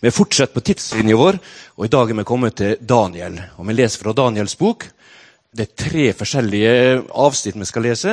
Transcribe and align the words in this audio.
Vi 0.00 0.10
fortsetter 0.12 0.52
på 0.52 0.60
tidslinja 0.60 1.16
vår, 1.16 1.38
og 1.76 1.86
i 1.86 1.92
dag 1.92 2.10
er 2.10 2.18
vi 2.18 2.24
kommet 2.28 2.56
til 2.60 2.76
Daniel. 2.80 3.38
Og 3.56 3.66
Vi 3.66 3.76
leser 3.76 4.02
fra 4.02 4.12
Daniels 4.12 4.56
bok. 4.60 4.84
Det 5.56 5.70
er 5.70 5.84
tre 5.84 6.12
forskjellige 6.12 6.74
avsnitt 7.16 7.56
vi 7.56 7.64
skal 7.64 7.86
lese. 7.88 8.12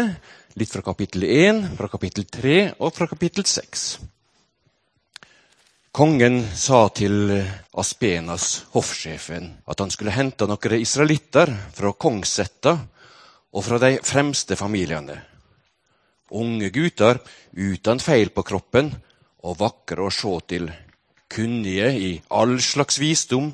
Litt 0.56 0.72
fra 0.72 0.84
kapittel 0.86 1.26
1, 1.28 1.64
fra 1.76 1.90
kapittel 1.92 2.24
3 2.24 2.58
og 2.80 2.94
fra 2.96 3.08
kapittel 3.10 3.44
6. 3.44 3.84
Kongen 5.94 6.40
sa 6.56 6.88
til 6.90 7.34
Aspenas, 7.78 8.64
hoffsjefen, 8.74 9.52
at 9.68 9.80
han 9.80 9.92
skulle 9.92 10.16
hente 10.16 10.48
noen 10.48 10.80
israelitter 10.80 11.52
fra 11.76 11.92
kongssetta 11.94 12.78
og 13.54 13.66
fra 13.66 13.78
de 13.82 14.00
fremste 14.02 14.56
familiene. 14.56 15.20
Unge 16.34 16.72
gutter 16.74 17.20
uten 17.54 18.00
feil 18.02 18.32
på 18.34 18.42
kroppen 18.48 18.90
og 19.44 19.60
vakre 19.60 20.08
å 20.08 20.14
se 20.14 20.34
til 20.48 20.72
kunnige 21.34 21.90
i 21.98 22.10
all 22.30 22.60
slags 22.62 23.00
visdom, 23.02 23.50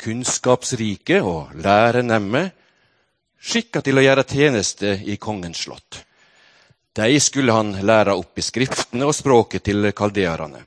kunnskapsrike 0.00 1.20
og 1.24 1.54
lærenemme, 1.56 2.50
skikka 3.40 3.80
til 3.84 4.00
å 4.00 4.04
gjøre 4.04 4.26
tjeneste 4.28 4.94
i 5.08 5.16
kongens 5.16 5.64
slott. 5.64 6.02
De 6.96 7.20
skulle 7.22 7.54
han 7.54 7.72
lære 7.86 8.16
opp 8.18 8.38
i 8.38 8.44
skriftene 8.44 9.06
og 9.08 9.16
språket 9.16 9.64
til 9.70 9.92
kaldeerne. 9.96 10.64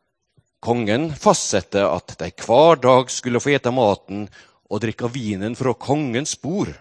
Kongen 0.63 1.09
fastsette 1.20 1.84
at 1.84 2.16
de 2.22 2.30
hver 2.45 2.80
dag 2.81 3.11
skulle 3.11 3.41
få 3.44 3.52
ete 3.52 3.73
maten 3.75 4.23
og 4.72 4.81
drikke 4.81 5.09
vinen 5.11 5.58
fra 5.59 5.75
kongens 5.75 6.38
bord. 6.39 6.72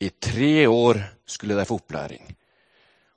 I 0.00 0.10
tre 0.10 0.68
år 0.68 1.00
skulle 1.26 1.56
de 1.56 1.64
få 1.68 1.80
opplæring, 1.80 2.22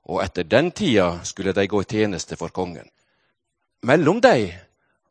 og 0.10 0.24
etter 0.24 0.48
den 0.48 0.72
tida 0.72 1.20
skulle 1.28 1.54
de 1.56 1.68
gå 1.68 1.82
i 1.84 1.90
tjeneste 1.92 2.40
for 2.40 2.56
kongen. 2.56 2.88
Mellom 3.84 4.22
dem 4.24 4.50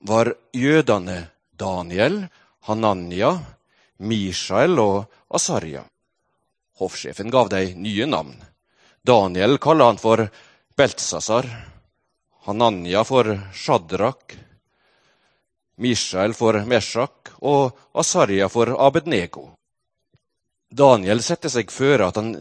var 0.02 0.34
jødene 0.52 1.26
Daniel, 1.58 2.26
Hananya, 2.66 3.38
Mishael 3.98 4.78
og 4.78 5.04
Asarja. 5.30 5.84
Hoffsjefen 6.78 7.30
gav 7.30 7.50
dem 7.52 7.82
nye 7.82 8.06
navn. 8.06 8.34
Daniel 9.06 9.58
kalte 9.58 9.84
han 9.84 10.00
for 10.02 10.26
Beltsasar, 10.76 11.46
Hananya 12.46 13.04
for 13.04 13.30
Shadrach, 13.54 14.36
Mishael 15.76 16.34
for 16.34 16.58
Meshach 16.66 17.32
og 17.40 17.78
Asarja 17.94 18.48
for 18.48 18.74
Abednego. 18.86 19.52
Daniel 20.70 21.22
setter 21.22 21.52
seg 21.52 21.70
føre 21.70 22.08
at 22.08 22.18
han 22.18 22.34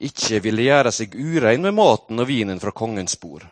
ikke 0.00 0.40
ville 0.44 0.64
gjøre 0.64 0.92
seg 0.94 1.14
urein 1.14 1.62
med 1.64 1.76
maten 1.76 2.22
og 2.22 2.28
vinen 2.28 2.60
fra 2.60 2.72
kongens 2.76 3.18
bord. 3.20 3.44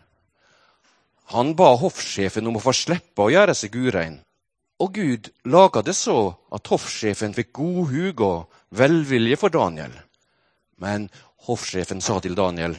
Han 1.35 1.55
ba 1.57 1.75
hoffsjefen 1.77 2.47
om 2.49 2.57
å 2.57 2.65
få 2.65 2.73
slippe 2.73 3.27
å 3.27 3.33
gjøre 3.33 3.55
seg 3.57 3.77
urein. 3.77 4.19
Og 4.81 4.95
Gud 4.95 5.31
laga 5.51 5.83
det 5.83 5.97
så 5.99 6.19
at 6.55 6.71
hoffsjefen 6.73 7.35
fikk 7.37 7.53
god 7.59 7.93
hug 7.93 8.21
og 8.25 8.61
velvilje 8.79 9.37
for 9.41 9.53
Daniel. 9.53 9.93
Men 10.79 11.09
hoffsjefen 11.49 12.01
sa 12.05 12.21
til 12.23 12.39
Daniel, 12.39 12.79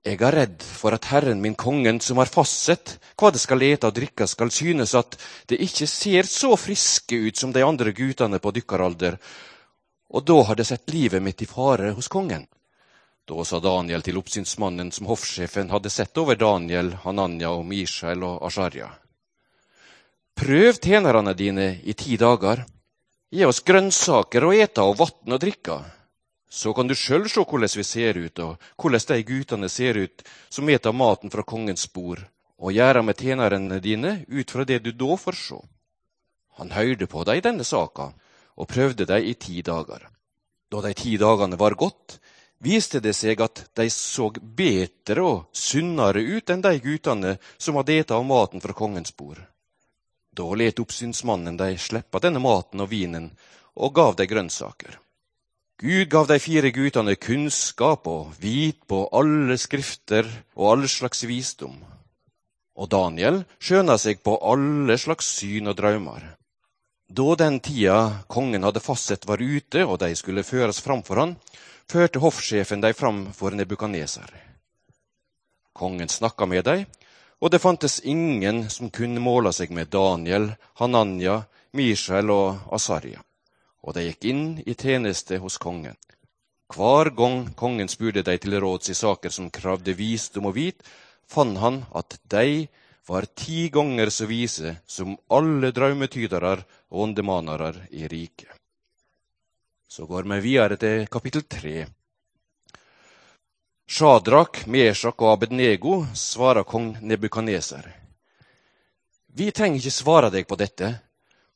jeg 0.00 0.16
er 0.24 0.32
redd 0.32 0.62
for 0.64 0.96
at 0.96 1.10
Herren 1.12 1.42
min 1.44 1.54
kongen, 1.60 1.98
som 2.00 2.16
har 2.16 2.30
fastsett 2.32 2.94
hva 3.20 3.28
det 3.30 3.42
skal 3.42 3.60
ete 3.66 3.90
og 3.90 3.98
drikke, 3.98 4.24
skal 4.24 4.48
synes 4.48 4.94
at 4.96 5.18
det 5.52 5.58
ikke 5.60 5.88
ser 5.90 6.24
så 6.24 6.54
friske 6.56 7.18
ut 7.28 7.36
som 7.36 7.52
de 7.52 7.60
andre 7.66 7.92
guttene 7.92 8.40
på 8.40 8.54
dykkeralder, 8.56 9.18
og 10.10 10.24
da 10.24 10.38
har 10.48 10.56
det 10.56 10.66
sett 10.70 10.88
livet 10.88 11.20
mitt 11.22 11.44
i 11.44 11.50
fare 11.50 11.92
hos 11.92 12.08
kongen. 12.08 12.48
Da 13.30 13.44
sa 13.46 13.60
Daniel 13.62 14.02
til 14.02 14.16
oppsynsmannen 14.18 14.88
som 14.90 15.06
hoffsjefen 15.06 15.68
hadde 15.70 15.90
sett 15.92 16.18
over 16.18 16.34
Daniel, 16.34 16.96
Hananya 17.04 17.52
og 17.54 17.62
Mishael 17.68 18.24
og 18.26 18.40
Asharia. 18.48 18.88
Prøv 20.34 20.80
tjenerne 20.82 21.36
dine 21.38 21.68
i 21.86 21.94
ti 21.94 22.16
dager. 22.18 22.64
Gi 23.30 23.44
oss 23.46 23.62
grønnsaker 23.62 24.48
å 24.48 24.50
ete 24.56 24.82
og 24.82 24.98
vann 24.98 25.36
å 25.36 25.38
drikke. 25.38 25.76
Så 26.50 26.72
kan 26.74 26.90
du 26.90 26.96
sjøl 26.98 27.28
se 27.30 27.44
hvordan 27.44 27.70
vi 27.78 27.84
ser 27.86 28.18
ut, 28.18 28.42
og 28.42 28.58
hvordan 28.82 29.06
de 29.12 29.20
guttene 29.28 29.70
ser 29.70 30.00
ut 30.02 30.24
som 30.48 30.72
eter 30.74 30.90
maten 30.90 31.30
fra 31.30 31.46
kongens 31.46 31.86
bord, 31.94 32.24
og 32.58 32.74
gjøre 32.74 33.04
med 33.06 33.22
tjenerne 33.22 33.78
dine 33.78 34.24
ut 34.26 34.50
fra 34.50 34.66
det 34.66 34.80
du 34.82 34.90
da 34.90 35.14
får 35.14 35.38
se. 35.38 35.60
Han 36.58 36.74
hørte 36.74 37.06
på 37.06 37.22
dem 37.30 37.38
i 37.38 37.46
denne 37.46 37.68
saka, 37.68 38.10
og 38.58 38.72
prøvde 38.74 39.06
dem 39.06 39.22
i 39.22 39.38
ti 39.38 39.62
dager. 39.62 40.08
Da 40.66 40.82
de 40.82 40.94
ti 40.98 41.14
dagene 41.14 41.60
var 41.60 41.78
gått, 41.78 42.18
viste 42.60 43.00
det 43.00 43.14
seg 43.16 43.40
at 43.40 43.64
de 43.76 43.88
så 43.90 44.30
bedre 44.40 45.24
og 45.24 45.46
sunnere 45.56 46.22
ut 46.22 46.50
enn 46.52 46.64
de 46.64 46.76
guttene 46.84 47.36
som 47.58 47.78
hadde 47.80 47.98
ete 48.00 48.16
av 48.16 48.26
maten 48.28 48.62
fra 48.62 48.76
kongens 48.76 49.16
bord. 49.16 49.40
Da 50.30 50.46
let 50.54 50.80
oppsynsmannen 50.80 51.56
de 51.58 51.74
slippe 51.78 52.20
denne 52.22 52.42
maten 52.42 52.82
og 52.84 52.90
vinen, 52.92 53.30
og 53.74 53.94
gav 53.94 54.16
de 54.18 54.26
grønnsaker. 54.30 54.98
Gud 55.80 56.10
gav 56.12 56.26
de 56.28 56.36
fire 56.38 56.70
guttene 56.76 57.16
kunnskap 57.16 58.06
og 58.06 58.34
vit 58.42 58.82
på 58.86 59.06
alle 59.16 59.56
skrifter 59.58 60.28
og 60.58 60.66
all 60.74 60.88
slags 60.92 61.24
visdom. 61.24 61.78
Og 62.76 62.90
Daniel 62.92 63.42
skjøna 63.58 63.96
seg 63.98 64.20
på 64.24 64.36
alle 64.44 64.98
slags 65.00 65.32
syn 65.40 65.72
og 65.72 65.78
drømmer. 65.80 66.39
Da 67.12 67.34
den 67.34 67.58
tida 67.60 68.22
kongen 68.28 68.62
hadde 68.62 68.80
fastsett 68.80 69.26
var 69.26 69.42
ute, 69.42 69.82
og 69.82 69.98
de 69.98 70.14
skulle 70.14 70.44
føres 70.46 70.78
framfor 70.78 71.18
han, 71.18 71.32
førte 71.90 72.22
hoffsjefen 72.22 72.84
de 72.84 72.92
fram 72.94 73.24
for 73.34 73.50
Nebukaneser. 73.50 74.30
Kongen 75.74 76.08
snakka 76.08 76.46
med 76.46 76.64
dem, 76.68 76.84
og 77.42 77.50
det 77.50 77.58
fantes 77.58 77.98
ingen 78.06 78.68
som 78.70 78.92
kunne 78.94 79.18
måle 79.18 79.50
seg 79.50 79.74
med 79.74 79.90
Daniel, 79.90 80.52
Hananya, 80.78 81.40
Mishael 81.74 82.30
og 82.30 82.70
Asarja. 82.70 83.24
Og 83.82 83.96
de 83.96 84.06
gikk 84.06 84.30
inn 84.30 84.46
i 84.62 84.78
tjeneste 84.78 85.40
hos 85.42 85.58
kongen. 85.58 85.98
Hver 86.70 87.10
gang 87.18 87.48
kongen 87.58 87.90
spurte 87.90 88.22
de 88.22 88.38
til 88.38 88.54
råds 88.62 88.94
i 88.94 88.94
saker 88.94 89.34
som 89.34 89.50
kravde 89.50 89.98
visdom 89.98 90.46
og 90.46 90.60
vit, 90.62 90.78
fant 91.26 91.58
han 91.58 91.82
at 91.90 92.20
de 92.30 92.68
var 93.10 93.26
ti 93.34 93.66
ganger 93.74 94.12
så 94.14 94.28
vise 94.30 94.76
som 94.86 95.16
alle 95.26 95.72
draumetydere 95.74 96.60
og 96.60 96.68
åndemanere 96.90 97.86
i 97.90 98.08
riket. 98.08 98.48
Så 99.88 100.06
går 100.06 100.22
vi 100.22 100.40
videre 100.40 100.76
til 100.76 101.06
kapittel 101.10 101.42
tre. 101.42 101.86
Shadrak, 103.90 104.66
Meshak 104.66 105.22
og 105.22 105.32
Abednego 105.32 106.04
svarer 106.14 106.62
kong 106.62 106.92
Nebukaneser. 107.02 107.88
Vi 109.34 109.50
trenger 109.50 109.80
ikke 109.80 109.94
svare 109.94 110.30
deg 110.30 110.46
på 110.46 110.58
dette. 110.58 110.92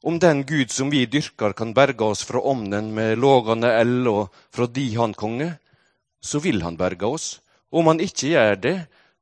Om 0.02 0.18
den 0.18 0.42
Gud 0.46 0.70
som 0.70 0.90
vi 0.90 1.06
dyrker, 1.06 1.54
kan 1.54 1.72
berge 1.74 2.04
oss 2.04 2.24
fra 2.26 2.42
omnen 2.42 2.90
med 2.94 3.18
lågende 3.18 3.70
eld 3.78 4.08
og 4.10 4.34
fra 4.50 4.66
di 4.66 4.90
han 4.94 5.14
konge, 5.14 5.54
så 6.20 6.42
vil 6.42 6.62
han 6.62 6.76
berge 6.76 7.06
oss. 7.06 7.28
Om 7.70 7.86
han 7.92 8.02
ikke 8.02 8.34
gjør 8.34 8.58
det, 8.60 8.76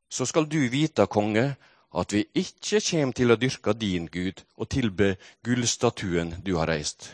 så 0.08 0.26
skal 0.26 0.48
du 0.48 0.58
vite, 0.72 1.06
konge, 1.06 1.54
at 1.92 2.12
vi 2.12 2.25
ikke 2.38 2.80
kommer 2.80 3.16
til 3.16 3.32
å 3.32 3.38
dyrke 3.41 3.75
din 3.76 4.08
Gud 4.12 4.44
og 4.56 4.70
tilbe 4.72 5.16
gullstatuen 5.44 6.36
du 6.44 6.54
har 6.56 6.70
reist. 6.72 7.10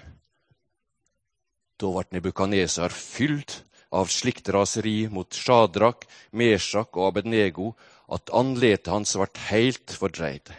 Da 1.79 1.91
ble 1.95 2.19
Nebukaneser 2.19 2.95
fylt 2.95 3.63
av 3.95 4.11
slikt 4.13 4.51
raseri 4.55 5.09
mot 5.11 5.35
Shadrak, 5.35 6.07
Meshak 6.33 6.97
og 6.97 7.13
Abednego 7.13 7.73
at 8.13 8.33
andletet 8.35 8.91
hans 8.93 9.15
ble 9.17 9.29
helt 9.49 9.95
fordreid. 9.95 10.51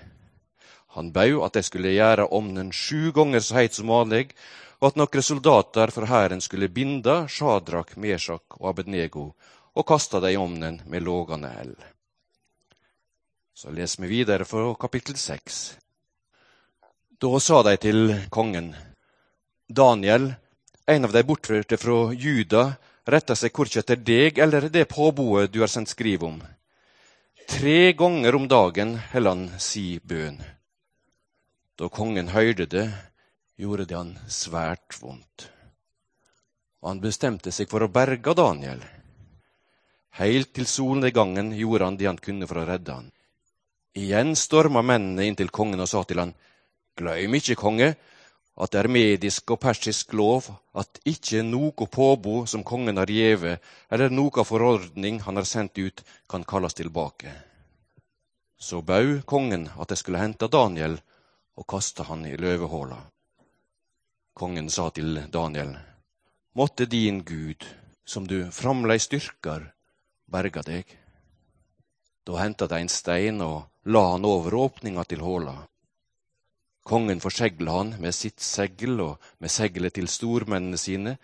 Han 0.95 1.11
bød 1.13 1.43
at 1.45 1.59
de 1.59 1.63
skulle 1.63 1.93
gjøre 1.93 2.29
omnen 2.33 2.71
sju 2.73 3.11
ganger 3.15 3.43
så 3.45 3.59
heit 3.59 3.77
som 3.77 3.91
vanlig, 3.91 4.31
og 4.79 4.89
at 4.89 4.99
noen 4.99 5.25
soldater 5.25 5.91
fra 5.93 6.07
hæren 6.09 6.41
skulle 6.41 6.71
binde 6.71 7.21
Shadrak, 7.29 7.95
Meshak 7.99 8.57
og 8.59 8.71
Abednego 8.71 9.31
og 9.75 9.87
kaste 9.87 10.21
dem 10.23 10.33
i 10.33 10.39
omnen 10.39 10.81
med 10.89 11.05
lågende 11.05 11.51
eld. 11.61 11.77
Så 13.59 13.71
leser 13.75 14.01
vi 14.03 14.07
videre 14.07 14.45
fra 14.47 14.75
kapittel 14.79 15.17
seks. 15.19 15.55
Da 17.19 17.39
sa 17.43 17.57
de 17.67 17.73
til 17.75 18.13
kongen, 18.31 18.69
Daniel, 19.67 20.29
en 20.87 21.07
av 21.07 21.11
de 21.11 21.23
bortførte 21.27 21.75
fra 21.81 22.13
Juda 22.15 22.61
retter 23.03 23.35
seg 23.35 23.51
korkje 23.51 23.83
etter 23.83 23.99
deg 23.99 24.39
eller 24.45 24.69
det 24.71 24.85
påboet 24.93 25.51
du 25.51 25.59
har 25.59 25.73
sendt 25.73 25.91
skriv 25.91 26.23
om. 26.29 26.39
Tre 27.51 27.91
ganger 27.99 28.39
om 28.39 28.47
dagen 28.47 28.95
heller 29.11 29.35
han 29.35 29.59
si 29.59 29.99
bønn. 29.99 30.39
Da 31.75 31.91
kongen 31.91 32.31
hørte 32.31 32.71
det, 32.77 32.87
gjorde 33.59 33.91
det 33.91 33.99
han 33.99 34.15
svært 34.39 35.01
vondt. 35.03 35.49
Og 36.79 36.93
han 36.93 37.03
bestemte 37.03 37.51
seg 37.51 37.67
for 37.67 37.83
å 37.83 37.91
berge 37.91 38.39
Daniel. 38.39 38.79
Helt 40.23 40.55
til 40.55 40.75
solnedgangen 40.79 41.51
gjorde 41.59 41.91
han 41.91 41.99
det 41.99 42.13
han 42.13 42.23
kunne 42.23 42.47
for 42.47 42.63
å 42.63 42.69
redde 42.71 43.01
han. 43.01 43.15
Igjen 43.97 44.35
storma 44.35 44.83
mennene 44.85 45.25
inn 45.25 45.37
til 45.39 45.49
kongen 45.49 45.81
og 45.81 45.89
sa 45.89 46.03
til 46.05 46.21
han, 46.21 46.33
Gløym 46.99 47.35
ikke, 47.39 47.55
konge, 47.55 47.93
at 48.59 48.73
det 48.73 48.79
er 48.81 48.91
medisk 48.91 49.53
og 49.55 49.61
persisk 49.63 50.13
lov 50.19 50.49
at 50.77 50.99
ikke 51.07 51.41
noe 51.47 51.87
påbo 51.87 52.43
som 52.45 52.65
kongen 52.67 52.99
har 52.99 53.07
gjeve, 53.07 53.55
eller 53.89 54.11
noe 54.11 54.43
forordning 54.45 55.21
han 55.23 55.39
har 55.39 55.47
sendt 55.47 55.79
ut, 55.79 56.03
kan 56.27 56.43
kalles 56.43 56.75
tilbake. 56.75 57.31
Så 58.59 58.81
bau 58.83 59.21
kongen 59.25 59.69
at 59.79 59.89
de 59.89 59.95
skulle 59.95 60.19
hente 60.19 60.51
Daniel, 60.51 60.99
og 61.55 61.67
kaste 61.67 62.03
han 62.07 62.25
i 62.27 62.35
løvehåla. 62.39 62.99
Kongen 64.35 64.69
sa 64.69 64.89
til 64.91 65.23
Daniel, 65.31 65.73
måtte 66.55 66.85
din 66.85 67.23
Gud, 67.23 67.63
som 68.05 68.27
du 68.27 68.51
framleis 68.51 69.07
styrker, 69.07 69.71
berge 70.27 70.63
deg. 70.67 70.98
Da 72.29 72.37
henta 72.37 72.67
de 72.69 72.77
en 72.77 72.91
stein 72.93 73.39
og 73.41 73.89
la 73.89 74.03
han 74.11 74.25
over 74.29 74.53
åpninga 74.53 75.01
til 75.09 75.23
håla. 75.25 75.55
Kongen 76.85 77.21
forsegla 77.23 77.77
han 77.79 77.95
med 78.03 78.13
sitt 78.13 78.43
segl 78.45 79.01
og 79.01 79.31
med 79.41 79.49
seglet 79.49 79.95
til 79.97 80.05
stormennene 80.05 80.77
sine, 80.77 81.15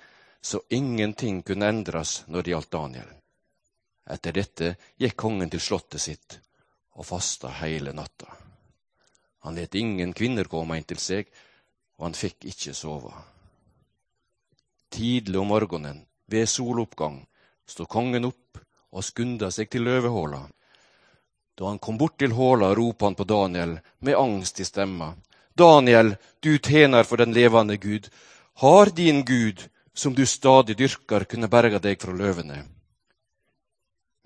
så 0.42 0.64
ingenting 0.74 1.44
kunne 1.46 1.70
endres 1.70 2.24
når 2.26 2.42
det 2.42 2.54
gjaldt 2.56 2.72
Daniel. 2.74 3.14
Etter 4.18 4.34
dette 4.34 4.72
gikk 4.98 5.14
kongen 5.26 5.54
til 5.54 5.62
slottet 5.62 6.02
sitt 6.02 6.40
og 6.98 7.06
fasta 7.06 7.54
hele 7.62 7.94
natta. 7.94 8.34
Han 9.46 9.62
let 9.62 9.78
ingen 9.78 10.18
kvinner 10.18 10.50
komme 10.50 10.80
inn 10.80 10.90
til 10.90 10.98
seg, 11.06 11.30
og 12.02 12.10
han 12.10 12.18
fikk 12.18 12.50
ikke 12.50 12.74
sove. 12.74 13.14
Tidlig 14.90 15.38
om 15.38 15.54
morgenen, 15.54 16.02
ved 16.26 16.50
soloppgang, 16.50 17.22
sto 17.70 17.86
kongen 17.86 18.26
opp 18.34 18.58
og 18.90 19.06
skunda 19.06 19.54
seg 19.54 19.70
til 19.70 19.86
løvehåla. 19.86 20.48
Da 21.56 21.70
han 21.70 21.80
kom 21.80 21.98
bort 21.98 22.18
til 22.20 22.36
håla, 22.36 22.74
ropte 22.76 23.06
han 23.08 23.16
på 23.16 23.24
Daniel 23.24 23.78
med 24.00 24.20
angst 24.20 24.60
i 24.60 24.66
stemma. 24.68 25.14
Daniel, 25.56 26.16
du 26.44 26.58
tjener 26.60 27.04
for 27.08 27.18
den 27.18 27.34
levende 27.34 27.78
Gud. 27.78 28.10
Har 28.60 28.92
din 28.92 29.24
Gud, 29.26 29.70
som 29.94 30.14
du 30.14 30.26
stadig 30.26 30.78
dyrker, 30.78 31.24
kunne 31.24 31.48
berga 31.48 31.80
deg 31.80 32.02
fra 32.02 32.12
løvene? 32.12 32.66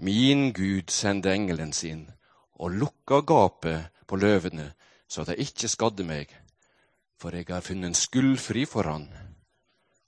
Min 0.02 0.52
Gud 0.54 0.90
sendte 0.90 1.34
engelen 1.34 1.74
sin 1.74 2.08
og 2.60 2.74
lukka 2.81 3.22
gapet 3.22 4.04
på 4.08 4.18
løvene, 4.18 4.72
så 5.08 5.24
de 5.24 5.38
ikke 5.38 5.70
skadde 5.70 6.04
meg, 6.04 6.31
for 7.20 7.36
jeg 7.36 7.48
har 7.50 7.64
funnet 7.64 7.98
skuldfri 7.98 8.66
for 8.66 8.90
han. 8.90 9.08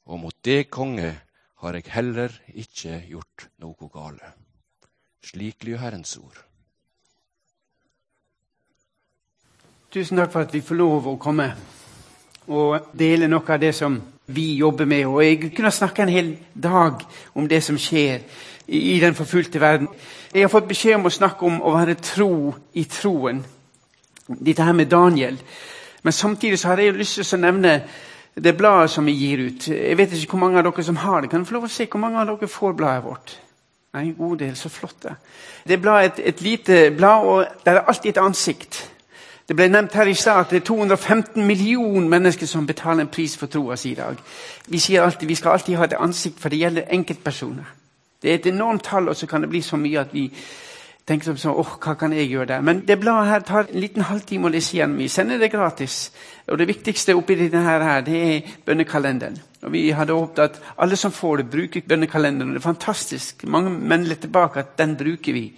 Og 0.10 0.20
mot 0.20 0.38
det, 0.44 0.72
konge, 0.74 1.14
har 1.62 1.78
jeg 1.78 1.94
heller 1.94 2.34
ikke 2.50 3.04
gjort 3.08 3.50
noe 3.62 3.92
gale. 3.94 4.34
Slik 5.22 5.64
lyder 5.64 5.84
Herrens 5.86 6.18
ord. 6.18 6.51
Tusen 9.92 10.18
takk 10.18 10.32
for 10.32 10.46
at 10.46 10.54
vi 10.56 10.62
får 10.64 10.78
lov 10.80 11.08
å 11.12 11.18
komme 11.20 11.50
og 12.48 12.94
dele 12.96 13.28
noe 13.28 13.44
av 13.44 13.58
det 13.60 13.74
som 13.76 13.98
vi 14.32 14.54
jobber 14.62 14.88
med. 14.88 15.04
Og 15.06 15.24
Jeg 15.24 15.50
kunne 15.52 15.72
snakke 15.72 16.06
en 16.06 16.10
hel 16.10 16.30
dag 16.56 17.02
om 17.36 17.48
det 17.48 17.60
som 17.64 17.76
skjer 17.76 18.22
i, 18.68 19.00
den 19.00 19.16
forfulgte 19.16 19.60
verden. 19.60 19.90
Jeg 20.34 20.46
har 20.46 20.54
fått 20.54 20.70
beskjed 20.70 20.96
om 20.96 21.10
å 21.10 21.12
snakke 21.12 21.46
om 21.46 21.60
å 21.60 21.74
være 21.76 21.98
tro 22.00 22.54
i 22.74 22.86
troen. 22.88 23.42
Dette 24.28 24.64
her 24.64 24.72
med 24.72 24.88
Daniel. 24.88 25.42
Men 26.04 26.14
samtidig 26.14 26.60
så 26.60 26.72
har 26.72 26.80
jeg 26.80 26.96
lyst 26.96 27.20
til 27.20 27.36
å 27.36 27.42
nevne 27.42 27.82
det 28.40 28.56
bladet 28.56 28.96
som 28.96 29.06
vi 29.06 29.12
gir 29.12 29.44
ut. 29.44 29.68
Jeg 29.68 29.98
vet 29.98 30.16
ikke 30.16 30.38
hvor 30.38 30.46
mange 30.46 30.64
av 30.64 30.70
dere 30.70 30.88
som 30.88 31.02
har 31.04 31.20
det. 31.20 31.30
Kan 31.30 31.44
jeg 31.44 31.52
få 31.52 31.58
lov 31.58 31.68
å 31.68 31.74
se 31.76 31.90
hvor 31.92 32.00
mange 32.00 32.22
av 32.24 32.32
dere 32.32 32.48
får 32.48 32.80
bladet 32.80 33.04
vårt? 33.10 33.36
En 34.00 34.16
god 34.16 34.40
del. 34.40 34.56
Så 34.56 34.72
flott. 34.72 35.04
Det 35.04 35.18
Det 35.68 35.84
er 35.84 36.00
et, 36.00 36.20
et 36.32 36.42
lite 36.42 36.92
blad, 36.96 37.28
og 37.28 37.46
det 37.66 37.76
er 37.76 37.84
alltid 37.84 38.16
et 38.16 38.24
ansikt. 38.24 38.88
Det 39.52 39.56
ble 39.60 39.66
nevnt 39.68 39.96
her 40.00 40.08
i 40.08 40.14
stad 40.16 40.46
at 40.46 40.52
det 40.54 40.62
er 40.62 40.64
215 40.64 41.44
millioner 41.44 42.06
mennesker 42.08 42.48
som 42.48 42.64
betaler 42.68 43.04
en 43.04 43.10
pris 43.12 43.34
for 43.36 43.52
troa 43.52 43.76
si 43.76 43.90
i 43.92 43.98
dag. 43.98 44.16
Vi 44.72 44.80
sier 44.80 45.04
alltid 45.04 45.28
vi 45.28 45.36
skal 45.36 45.58
alltid 45.58 45.76
ha 45.76 45.90
et 45.90 45.96
ansikt, 46.00 46.38
for 46.40 46.50
det 46.50 46.60
gjelder 46.62 46.86
enkeltpersoner. 46.96 47.74
Det 48.24 48.32
er 48.32 48.38
et 48.40 48.48
enormt 48.48 48.86
tall, 48.88 49.10
og 49.12 49.16
så 49.20 49.28
kan 49.28 49.44
det 49.44 49.50
bli 49.52 49.60
så 49.62 49.76
mye 49.76 50.00
at 50.00 50.14
vi 50.16 50.30
tenker 51.04 51.36
sånn, 51.36 51.52
åh, 51.52 51.74
hva 51.84 51.98
kan 52.00 52.16
jeg 52.16 52.30
gjøre 52.30 52.46
der? 52.54 52.64
Men 52.64 52.80
det 52.88 52.98
bladet 53.02 53.28
her 53.28 53.44
tar 53.50 53.66
en 53.66 53.82
liten 53.84 54.08
halvtime 54.08 54.48
å 54.48 54.54
lese 54.56 54.78
igjen. 54.78 54.96
Vi 55.02 55.10
sender 55.12 55.44
det 55.44 55.52
gratis. 55.52 55.98
Og 56.48 56.62
det 56.62 56.70
viktigste 56.72 57.18
oppi 57.20 57.36
denne 57.42 57.66
her, 57.66 58.08
det 58.08 58.24
er 58.30 58.56
bønnekalenderen. 58.66 59.36
Og 59.66 59.76
Vi 59.76 59.84
hadde 59.92 60.16
håpet 60.16 60.46
at 60.46 60.62
alle 60.78 60.96
som 60.96 61.12
får 61.12 61.44
det, 61.44 61.50
bruker 61.52 61.84
bønnekalenderen. 61.92 62.56
Det 62.56 62.64
er 62.64 62.70
fantastisk. 62.70 63.44
Mange 63.44 63.76
melder 63.76 64.16
tilbake 64.16 64.64
at 64.64 64.78
den 64.80 64.96
bruker 64.96 65.34
vi. 65.34 65.50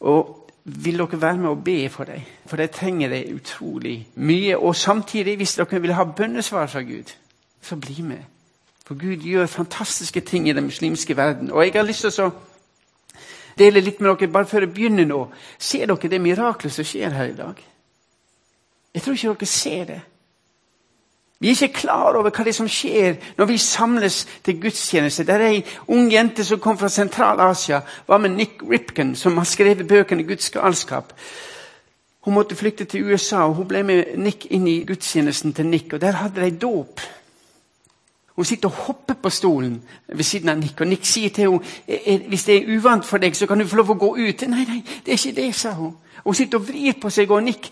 Og 0.00 0.45
vil 0.66 0.98
dere 0.98 1.20
være 1.20 1.36
med 1.36 1.48
og 1.50 1.64
be 1.64 1.88
for 1.88 2.04
dem? 2.04 2.20
For 2.46 2.56
de 2.56 2.66
trenger 2.66 3.08
det 3.08 3.34
utrolig 3.34 4.08
mye. 4.14 4.58
Og 4.58 4.76
samtidig, 4.76 5.36
hvis 5.36 5.54
dere 5.54 5.80
vil 5.80 5.92
ha 5.92 6.04
bønnesvar 6.04 6.66
fra 6.66 6.82
Gud, 6.82 7.14
så 7.62 7.76
bli 7.76 8.02
med. 8.02 8.18
For 8.86 8.94
Gud 8.94 9.16
gjør 9.16 9.46
fantastiske 9.46 10.20
ting 10.20 10.48
i 10.48 10.52
den 10.52 10.64
muslimske 10.64 11.16
verden. 11.16 11.50
Og 11.50 11.64
jeg 11.64 11.72
har 11.74 11.82
lyst 11.82 12.00
til 12.00 12.24
å 12.24 12.30
dele 13.58 13.80
litt 13.80 14.00
med 14.00 14.10
dere 14.10 14.32
bare 14.32 14.46
før 14.46 14.66
jeg 14.66 14.74
begynner 14.74 15.06
nå. 15.06 15.22
Ser 15.58 15.86
dere 15.86 16.10
det 16.10 16.20
miraklet 16.20 16.72
som 16.72 16.84
skjer 16.84 17.14
her 17.14 17.30
i 17.30 17.38
dag? 17.38 17.62
Jeg 18.94 19.02
tror 19.02 19.14
ikke 19.14 19.34
dere 19.34 19.46
ser 19.46 19.84
det. 19.84 20.00
Vi 21.38 21.48
er 21.48 21.52
ikke 21.52 21.80
klar 21.82 22.16
over 22.16 22.30
hva 22.30 22.44
det 22.44 22.54
er 22.54 22.56
som 22.56 22.68
skjer 22.68 23.18
når 23.36 23.48
vi 23.50 23.58
samles 23.60 24.22
til 24.44 24.60
gudstjeneste. 24.60 25.26
Det 25.28 25.34
er 25.34 25.44
ei 25.50 25.64
ung 25.92 26.08
jente 26.12 26.44
som 26.44 26.60
kom 26.60 26.78
fra 26.80 26.88
Sentral-Asia, 26.88 27.82
var 28.08 28.18
med 28.18 28.36
Nick 28.38 28.62
Ripken, 28.70 29.14
som 29.16 29.36
har 29.36 29.44
skrevet 29.44 29.88
bøkene 29.88 30.24
'Guds 30.24 30.50
galskap'. 30.50 31.12
Hun 32.20 32.34
måtte 32.34 32.56
flykte 32.56 32.84
til 32.84 33.04
USA, 33.04 33.36
og 33.36 33.54
hun 33.54 33.68
ble 33.68 33.82
med 33.82 34.16
Nick 34.16 34.46
inn 34.50 34.66
i 34.66 34.84
gudstjenesten 34.84 35.52
til 35.52 35.66
Nick. 35.66 35.92
og 35.92 36.00
Der 36.00 36.12
hadde 36.12 36.40
de 36.40 36.56
dåp. 36.56 37.00
Hun 38.36 38.44
sitter 38.44 38.68
og 38.68 38.74
hopper 38.74 39.14
på 39.14 39.30
stolen 39.30 39.82
ved 40.08 40.24
siden 40.24 40.48
av 40.48 40.58
Nick, 40.58 40.80
og 40.80 40.86
Nick 40.86 41.04
sier 41.04 41.28
til 41.28 41.44
henne 41.50 42.28
hvis 42.28 42.44
det 42.44 42.56
er 42.56 42.76
uvant 42.76 43.04
for 43.04 43.18
deg, 43.18 43.36
så 43.36 43.46
kan 43.46 43.58
du 43.58 43.66
få 43.66 43.76
lov 43.76 43.90
å 43.90 43.94
gå 43.94 44.16
ut. 44.16 44.42
Nei, 44.48 44.64
nei, 44.64 44.82
det 45.04 45.12
er 45.12 45.20
ikke 45.20 45.40
det, 45.40 45.54
sa 45.54 45.70
hun. 45.70 45.94
Hun 46.26 46.34
sitter 46.34 46.58
og 46.58 46.68
vrir 46.68 46.96
på 46.98 47.10
seg, 47.10 47.30
og 47.30 47.44
Nick 47.46 47.68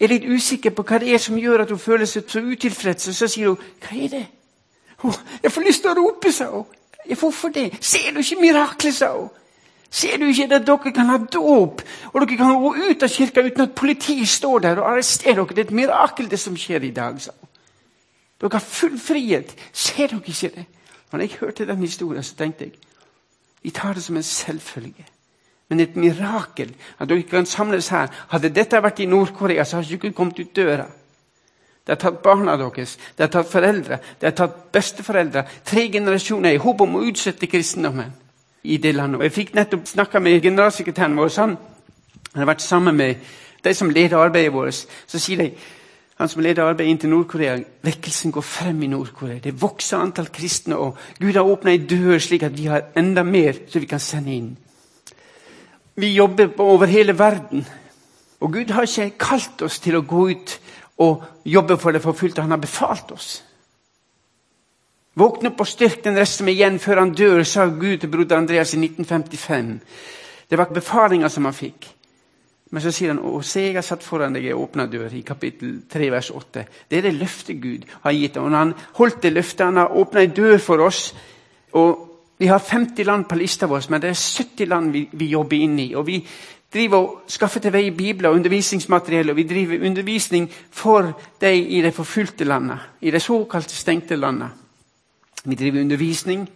er 0.00 0.08
litt 0.08 0.24
usikker 0.24 0.72
på 0.72 0.82
hva 0.88 0.96
det 1.02 1.10
er 1.12 1.20
som 1.20 1.36
gjør 1.36 1.66
at 1.66 1.72
hun 1.74 1.80
føler 1.82 2.08
seg 2.08 2.24
så 2.32 2.40
utilfreds. 2.40 3.08
Og 3.10 3.14
så 3.14 3.28
sier 3.28 3.48
hun, 3.48 3.58
'Hva 3.58 4.04
er 4.04 4.08
det?' 4.08 4.26
Hun, 4.98 5.12
'Jeg 5.42 5.52
får 5.52 5.62
lyst 5.66 5.82
til 5.82 5.90
å 5.90 5.94
rope', 5.94 6.32
sa 6.32 6.46
hun. 6.50 6.64
'Hvorfor 7.08 7.48
det?' 7.48 7.76
'Ser 7.80 8.12
du 8.12 8.18
ikke 8.18 8.40
miraklet', 8.40 8.94
sa 8.94 9.12
hun. 9.12 9.28
Ser 9.90 10.16
du 10.16 10.24
ikke 10.24 10.54
at 10.54 10.66
dere 10.66 10.92
kan 10.92 11.06
ha 11.06 11.18
dåp, 11.18 11.82
og 12.12 12.20
dere 12.20 12.36
kan 12.36 12.62
gå 12.62 12.74
ut 12.90 13.02
av 13.02 13.08
kirka 13.08 13.42
uten 13.42 13.60
at 13.60 13.74
politiet 13.74 14.28
står 14.28 14.58
der 14.58 14.76
og 14.80 14.92
arresterer 14.92 15.34
dere? 15.34 15.46
Det 15.46 15.58
er 15.58 15.64
et 15.64 15.70
mirakel, 15.70 16.30
det 16.30 16.38
som 16.38 16.56
skjer 16.56 16.82
i 16.82 16.90
dag, 16.90 17.20
sa 17.20 17.30
hun. 17.40 17.48
Dere 18.40 18.50
har 18.52 18.60
full 18.60 18.98
frihet. 18.98 19.54
Ser 19.72 20.06
dere 20.06 20.20
ikke 20.26 20.48
det? 20.56 20.64
Når 21.12 21.20
jeg 21.20 21.30
hørte 21.40 21.66
den 21.66 21.76
historien, 21.76 22.22
så 22.22 22.34
tenkte 22.34 22.64
jeg 22.64 22.72
vi 23.62 23.70
tar 23.70 23.92
det 23.92 24.02
som 24.02 24.16
en 24.16 24.22
selvfølge 24.22 25.04
men 25.68 25.80
et 25.80 25.96
mirakel 25.96 26.70
at 26.98 27.08
dere 27.08 27.26
kan 27.28 27.46
samles 27.46 27.90
her. 27.92 28.08
Hadde 28.32 28.52
dette 28.54 28.80
vært 28.82 29.02
i 29.04 29.08
Nord-Korea, 29.08 29.64
så 29.64 29.78
hadde 29.78 29.90
dere 29.90 30.00
ikke 30.00 30.16
kommet 30.16 30.40
ut 30.40 30.54
døra. 30.56 30.86
Det 31.84 31.94
har 31.94 32.00
tatt 32.02 32.22
barna 32.24 32.56
deres, 32.60 32.98
det 33.16 33.24
har 33.24 33.32
tatt 33.32 33.48
foreldre, 33.48 33.98
det 34.20 34.28
har 34.28 34.36
tatt 34.36 34.56
besteforeldre. 34.72 35.44
Tre 35.64 35.86
generasjoner 35.92 36.56
i 36.56 36.60
håp 36.60 36.82
om 36.84 36.98
å 36.98 37.04
utsette 37.08 37.48
kristendommen 37.48 38.12
i 38.68 38.76
det 38.76 38.92
landet. 38.94 39.20
Og 39.20 39.24
Jeg 39.24 39.32
fikk 39.32 39.54
nettopp 39.56 39.86
snakka 39.88 40.20
med 40.20 40.42
generalsekretæren 40.42 41.16
vår. 41.16 41.32
Han 41.40 41.56
har 42.34 42.50
vært 42.50 42.64
sammen 42.64 42.96
med 42.96 43.24
de 43.64 43.74
som 43.74 43.90
leder 43.90 44.20
arbeidet 44.20 44.52
vårt. 44.52 44.84
Så 45.06 45.18
sier 45.18 45.40
de 45.40 45.50
han 46.18 46.28
som 46.28 46.42
leder 46.42 46.66
arbeidet 46.66 46.90
inn 46.90 46.98
til 46.98 47.12
Nord-Korea, 47.12 47.56
vekkelsen 47.86 48.32
går 48.34 48.42
frem 48.42 48.82
i 48.82 48.90
Nord-Korea. 48.90 49.38
Det 49.38 49.54
vokser 49.62 50.02
antall 50.02 50.32
kristne, 50.34 50.76
og 50.76 50.98
Gud 51.20 51.36
har 51.38 51.46
åpna 51.46 51.70
ei 51.70 51.78
dør 51.78 52.18
slik 52.18 52.42
at 52.42 52.56
vi 52.58 52.66
har 52.66 52.88
enda 52.98 53.22
mer 53.22 53.60
som 53.70 53.80
vi 53.80 53.86
kan 53.86 54.02
sende 54.02 54.34
inn. 54.34 54.56
Vi 55.98 56.12
jobber 56.14 56.60
over 56.62 56.86
hele 56.86 57.18
verden. 57.18 57.66
Og 58.40 58.52
Gud 58.52 58.70
har 58.70 58.86
ikke 58.86 59.18
kalt 59.18 59.62
oss 59.66 59.80
til 59.82 59.98
å 59.98 60.06
gå 60.06 60.28
ut 60.30 60.54
og 61.02 61.24
jobbe 61.44 61.76
for 61.78 61.94
det 61.94 62.02
forfulgte. 62.02 62.44
Han 62.44 62.54
har 62.54 62.62
befalt 62.62 63.10
oss. 63.12 63.42
Våkne 65.18 65.50
opp 65.50 65.64
og 65.64 65.66
styrk 65.66 66.04
den 66.04 66.18
resten 66.18 66.46
med 66.46 66.54
igjen 66.54 66.78
før 66.78 67.02
han 67.02 67.14
dør, 67.18 67.42
sa 67.42 67.66
Gud 67.66 67.98
til 67.98 68.10
broder 68.12 68.38
Andreas 68.38 68.76
i 68.76 68.78
1955. 68.78 69.72
Det 70.50 70.58
var 70.58 70.70
befalinga 70.70 71.28
som 71.28 71.48
han 71.48 71.56
fikk. 71.56 71.88
Men 72.70 72.84
så 72.84 72.92
sier 72.92 73.10
han 73.14 73.22
og 73.24 73.42
se, 73.48 73.64
jeg 73.64 73.78
har 73.78 73.86
satt 73.86 74.04
foran 74.04 74.36
deg 74.36 74.46
ei 74.46 74.54
åpna 74.54 74.86
dør, 74.86 75.08
i 75.10 75.24
kapittel 75.26 75.80
3, 75.90 76.10
vers 76.12 76.30
8. 76.30 76.64
Det 76.86 76.98
er 76.98 77.08
det 77.08 77.16
løftet 77.16 77.58
Gud 77.62 77.88
har 78.04 78.14
gitt. 78.14 78.36
Og 78.36 78.52
han 78.54 78.74
holdt 79.00 79.22
det 79.24 79.32
løftet, 79.34 79.66
han 79.66 79.80
har 79.82 79.96
åpna 79.98 80.22
ei 80.22 80.30
dør 80.36 80.58
for 80.62 80.84
oss. 80.84 81.08
Og 81.74 82.07
vi 82.38 82.46
har 82.46 82.58
50 82.58 83.04
land 83.04 83.26
på 83.28 83.34
lista 83.34 83.66
vår, 83.66 83.90
men 83.90 84.00
det 84.00 84.10
er 84.10 84.20
70 84.38 84.68
land 84.68 84.92
vi, 84.92 85.08
vi 85.12 85.26
jobber 85.32 85.56
inn 85.56 85.78
i. 85.78 85.88
Og 85.94 86.06
vi 86.06 86.20
driver 86.72 86.96
og 86.98 87.22
skaffer 87.26 87.60
til 87.60 87.72
vei 87.74 87.90
bibler 87.90 88.30
og 88.30 88.38
undervisningsmateriell, 88.38 89.30
og 89.30 89.36
vi 89.36 89.46
driver 89.48 89.86
undervisning 89.86 90.48
for 90.70 91.12
de 91.40 91.54
i 91.58 91.82
de 91.82 91.92
forfulgte 91.92 92.44
landene, 92.44 92.78
i 93.00 93.10
de 93.10 93.20
såkalte 93.20 93.74
stengte 93.74 94.16
landene. 94.16 94.50
Vi 95.44 95.54
driver 95.54 95.80
undervisning, 95.80 96.48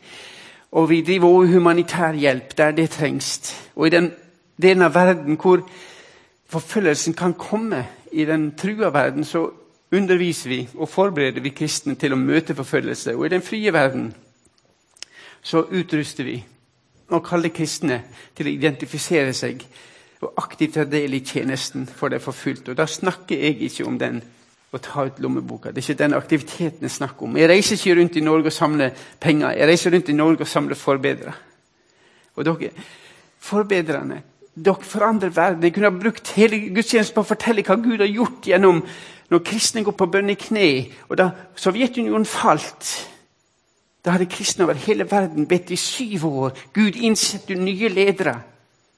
og 0.73 0.91
vi 0.91 1.03
driver 1.03 1.29
også 1.29 1.53
humanitær 1.53 2.13
hjelp 2.13 2.57
der 2.59 2.71
det 2.71 2.91
trengs. 2.91 3.57
Og 3.77 3.87
i 3.87 3.91
den 3.91 4.13
delen 4.63 4.83
av 4.83 4.95
verden 4.95 5.37
hvor 5.41 5.67
forfølgelsen 6.49 7.15
kan 7.15 7.35
komme, 7.35 7.87
i 8.13 8.25
den 8.25 8.51
trua 8.57 8.91
verden, 8.93 9.25
så 9.25 9.51
underviser 9.93 10.49
vi 10.49 10.69
og 10.75 10.89
forbereder 10.89 11.41
vi 11.41 11.55
kristne 11.57 11.95
til 11.95 12.13
å 12.13 12.21
møte 12.21 12.55
forfølgelse. 12.55 13.17
Og 13.17 13.27
i 13.27 13.33
den 13.33 13.43
frie 13.43 13.73
verden 13.73 14.11
så 15.43 15.65
utruster 15.71 16.25
vi 16.25 16.37
og 17.13 17.25
kaller 17.27 17.53
kristne 17.53 18.03
til 18.37 18.49
å 18.49 18.53
identifisere 18.53 19.35
seg 19.37 19.65
og 20.23 20.39
aktivt 20.39 20.77
ta 20.79 20.85
del 20.87 21.17
i 21.19 21.25
tjenesten 21.27 21.85
for 21.87 22.13
det 22.13 22.23
forfulgte. 22.23 22.73
Og 22.73 22.79
da 22.79 22.87
snakker 22.87 23.37
jeg 23.37 23.59
ikke 23.67 23.87
om 23.89 23.99
den 23.99 24.23
å 24.73 24.81
ta 24.81 25.05
ut 25.05 25.19
lommeboka. 25.21 25.73
Det 25.73 25.83
er 25.83 25.89
ikke 25.91 26.03
den 26.05 26.17
aktiviteten 26.17 26.87
jeg 26.87 26.95
snakker 26.95 27.27
om. 27.27 27.37
Jeg 27.37 27.51
reiser 27.51 27.77
ikke 27.77 27.97
rundt 27.99 28.17
i 28.17 28.25
Norge 28.25 28.49
og 28.49 28.57
samler 28.57 28.95
penger. 29.21 29.57
Jeg 29.59 29.69
reiser 29.69 29.93
rundt 29.93 30.09
i 30.09 30.17
Norge 30.17 30.47
og 30.47 30.49
samler 30.49 30.79
forbedrere. 30.79 31.35
Og 32.39 32.47
dere, 32.47 32.71
forbedrerne 33.43 34.23
dere 34.55 34.89
forandrer 34.89 35.35
verden. 35.35 35.65
Jeg 35.65 35.75
kunne 35.75 35.91
ha 35.91 35.99
brukt 35.99 36.33
hele 36.39 36.61
gudstjenesten 36.73 37.17
på 37.17 37.25
å 37.25 37.31
fortelle 37.35 37.65
hva 37.67 37.77
Gud 37.83 38.01
har 38.01 38.09
gjort 38.09 38.49
gjennom 38.49 38.83
når 39.33 39.45
kristne 39.49 39.85
går 39.85 39.97
på 39.97 40.09
bønn 40.13 40.33
i 40.33 40.39
kne. 40.41 40.69
Og 41.09 41.19
da 41.21 41.31
Sovjetunionen 41.57 42.29
falt, 42.29 42.95
da 44.05 44.11
hadde 44.11 44.27
kristne 44.27 44.65
over 44.65 44.75
hele 44.75 45.11
verden 45.11 45.47
bedt 45.47 45.71
i 45.71 45.77
syv 45.77 46.27
år. 46.27 46.59
Gud 46.75 46.97
innsette 46.97 47.55
nye 47.55 47.89
ledere. 47.89 48.41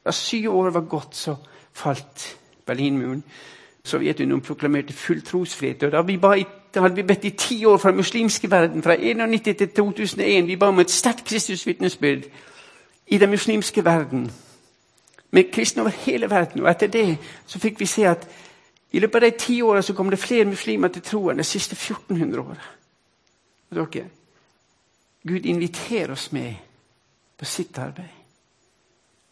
Da 0.04 0.12
syv 0.12 0.56
år 0.56 0.70
var 0.70 0.80
gått, 0.80 1.16
så 1.16 1.36
falt 1.72 2.36
Berlinmuren. 2.66 3.24
Sovjetunionen 3.84 4.40
proklamerte 4.40 4.92
full 4.92 5.22
trosfrihet. 5.22 5.82
og 5.82 5.92
da, 5.92 6.00
vi 6.02 6.16
ba 6.16 6.34
da 6.74 6.80
hadde 6.80 6.94
vi 6.94 7.02
bedt 7.02 7.24
i 7.24 7.30
ti 7.30 7.64
år 7.64 7.76
fra 7.76 7.88
den 7.88 7.96
muslimske 7.96 8.50
verden, 8.50 8.82
fra 8.82 8.92
1991 8.92 9.56
til 9.58 9.68
2001. 9.68 10.46
Vi 10.46 10.56
ba 10.56 10.66
om 10.66 10.78
et 10.78 10.90
sterkt 10.90 11.24
Kristusvitnesbyrd 11.24 12.22
i 13.06 13.18
den 13.18 13.30
muslimske 13.30 13.84
verden. 13.84 14.30
Med 15.30 15.52
kristne 15.52 15.82
over 15.82 15.90
hele 15.90 16.30
verden. 16.30 16.62
Og 16.62 16.70
etter 16.70 16.86
det 16.86 17.18
så 17.46 17.58
fikk 17.58 17.80
vi 17.80 17.86
se 17.86 18.08
at 18.08 18.28
i 18.92 18.98
løpet 18.98 19.14
av 19.14 19.30
de 19.30 19.38
ti 19.38 19.62
åra 19.62 19.82
kom 19.94 20.10
det 20.10 20.18
flere 20.18 20.44
muslimer 20.44 20.88
til 20.88 21.02
troen 21.02 21.38
de 21.38 21.44
siste 21.44 21.74
1400 21.74 22.40
åra. 22.40 24.04
Gud 25.28 25.46
inviterer 25.46 26.12
oss 26.12 26.32
med 26.32 26.54
på 27.38 27.44
sitt 27.44 27.78
arbeid. 27.78 28.12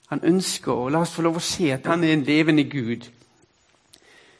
Han 0.08 0.20
ønsker 0.24 0.72
å 0.72 0.88
la 0.92 1.02
oss 1.04 1.12
få 1.16 1.22
lov 1.24 1.36
å 1.36 1.44
se 1.44 1.70
at 1.72 1.86
han 1.88 2.04
er 2.04 2.12
en 2.12 2.24
levende 2.24 2.64
Gud. 2.68 3.06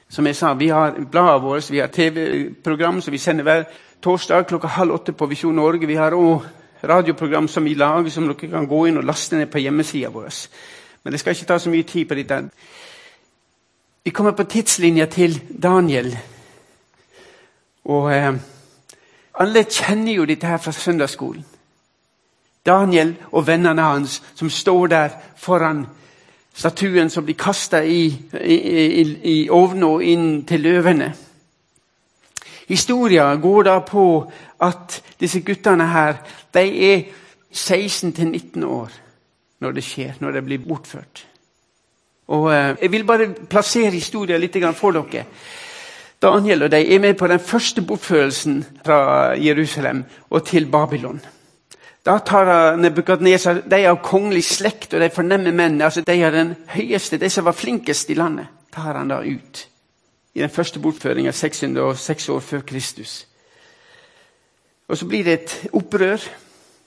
Som 0.09 0.27
jeg 0.27 0.37
sa, 0.37 0.55
Vi 0.55 0.69
har 0.69 0.97
bladet 1.11 1.43
vårt, 1.43 1.71
vi 1.71 1.79
har 1.79 1.89
TV-program 1.89 3.01
som 3.01 3.13
vi 3.13 3.19
sender 3.19 3.45
hver 3.45 3.65
torsdag 4.03 4.47
klokka 4.47 4.69
halv 4.69 4.95
åtte 4.95 5.13
på 5.13 5.27
Visjon 5.27 5.57
Norge. 5.57 5.87
Vi 5.87 5.95
har 5.95 6.13
òg 6.13 6.43
radioprogram 6.85 7.49
som 7.49 7.65
vi 7.65 7.75
lager, 7.75 8.11
som 8.11 8.27
dere 8.27 8.51
kan 8.51 8.67
gå 8.67 8.87
inn 8.87 8.99
og 8.99 9.05
laste 9.05 9.37
ned 9.37 9.51
på 9.51 9.59
hjemmesida 9.59 10.11
vår. 10.11 10.29
Men 11.05 11.13
det 11.13 11.21
skal 11.21 11.37
ikke 11.37 11.47
ta 11.47 11.59
så 11.59 11.71
mye 11.71 11.83
tid 11.83 12.09
på 12.09 12.15
dette. 12.15 12.43
Vi 14.05 14.11
kommer 14.11 14.33
på 14.33 14.45
tidslinja 14.45 15.07
til 15.07 15.41
Daniel. 15.63 16.17
Og 17.85 18.13
eh, 18.15 18.35
alle 19.41 19.65
kjenner 19.65 20.13
jo 20.13 20.25
dette 20.29 20.47
her 20.47 20.61
fra 20.61 20.73
søndagsskolen. 20.73 21.45
Daniel 22.67 23.15
og 23.33 23.47
vennene 23.47 23.83
hans 23.83 24.21
som 24.35 24.51
står 24.51 24.87
der 24.87 25.15
foran 25.37 25.87
statuen 26.55 27.11
som 27.11 27.25
blir 27.25 27.39
kasta 27.39 27.83
i, 27.83 28.05
i, 28.45 28.57
i, 29.01 29.05
i 29.25 29.37
ovnen 29.51 29.89
og 29.89 30.05
inn 30.05 30.45
til 30.47 30.63
løvene. 30.63 31.13
Historia 32.69 33.35
går 33.35 33.63
da 33.67 33.79
på 33.85 34.07
at 34.63 35.01
disse 35.21 35.41
guttene 35.41 35.89
her 35.91 36.21
de 36.55 36.93
er 36.93 37.03
16-19 37.53 38.65
år 38.65 38.93
når 39.63 39.73
det 39.73 39.85
skjer, 39.85 40.15
når 40.21 40.33
det 40.33 40.45
blir 40.45 40.63
bortført. 40.63 41.27
Og 42.29 42.53
eh, 42.55 42.77
Jeg 42.83 42.93
vil 42.93 43.05
bare 43.05 43.29
plassere 43.51 43.91
historien 43.91 44.41
litt 44.41 44.57
for 44.75 44.91
dere. 44.93 45.27
Daniel 46.23 46.63
og 46.63 46.71
de 46.71 46.95
er 46.95 47.01
med 47.03 47.15
på 47.19 47.27
den 47.27 47.41
første 47.41 47.83
bortførelsen 47.83 48.65
fra 48.85 49.33
Jerusalem 49.35 50.05
og 50.31 50.45
til 50.47 50.71
Babylon. 50.71 51.21
Da 52.07 52.19
tar 52.19 52.77
Nebukadnesar 52.77 53.63
de 53.71 53.85
av 53.87 54.01
kongelig 54.03 54.45
slekt 54.45 54.95
og 54.95 55.03
de 55.03 55.11
fornemme 55.11 55.53
mennene, 55.53 55.85
altså 55.85 56.03
de 56.07 56.17
av 56.25 56.33
den 56.35 56.55
høyeste, 56.75 57.19
de 57.19 57.31
som 57.31 57.47
var 57.47 57.59
flinkest 57.59 58.11
i 58.11 58.19
landet, 58.19 58.47
tar 58.75 58.99
han 58.99 59.11
da 59.11 59.21
ut. 59.23 59.69
I 60.35 60.41
den 60.41 60.51
første 60.51 60.81
bortføringa 60.81 61.33
606 61.33 62.29
år 62.29 62.41
før 62.41 62.61
Kristus. 62.67 63.27
Og 64.89 64.99
Så 64.99 65.07
blir 65.07 65.25
det 65.25 65.33
et 65.33 65.69
opprør. 65.73 66.21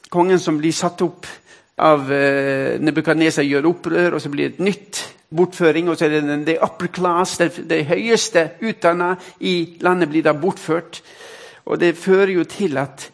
Kongen 0.09 0.39
som 0.39 0.57
blir 0.57 0.73
satt 0.73 1.01
opp 1.01 1.25
av 1.77 2.11
eh, 2.11 2.79
Nebukadnesar, 2.79 3.43
gjør 3.43 3.69
opprør, 3.71 4.13
og 4.15 4.21
så 4.21 4.29
blir 4.29 4.49
det 4.49 4.53
et 4.53 4.65
nytt 4.65 5.14
bortføring. 5.35 5.89
Og 5.89 5.97
så 5.97 6.07
er 6.07 6.19
det 6.19 6.45
the 6.47 6.57
upper 6.63 6.87
class, 6.87 7.37
det 7.37 7.85
høyeste 7.89 8.49
utdanna 8.61 9.15
i 9.39 9.77
landet, 9.81 10.09
blir 10.09 10.25
da 10.25 10.33
bortført. 10.33 11.01
Og 11.65 11.79
det 11.81 11.97
fører 11.97 12.35
jo 12.35 12.43
til 12.49 12.77
at 12.77 13.09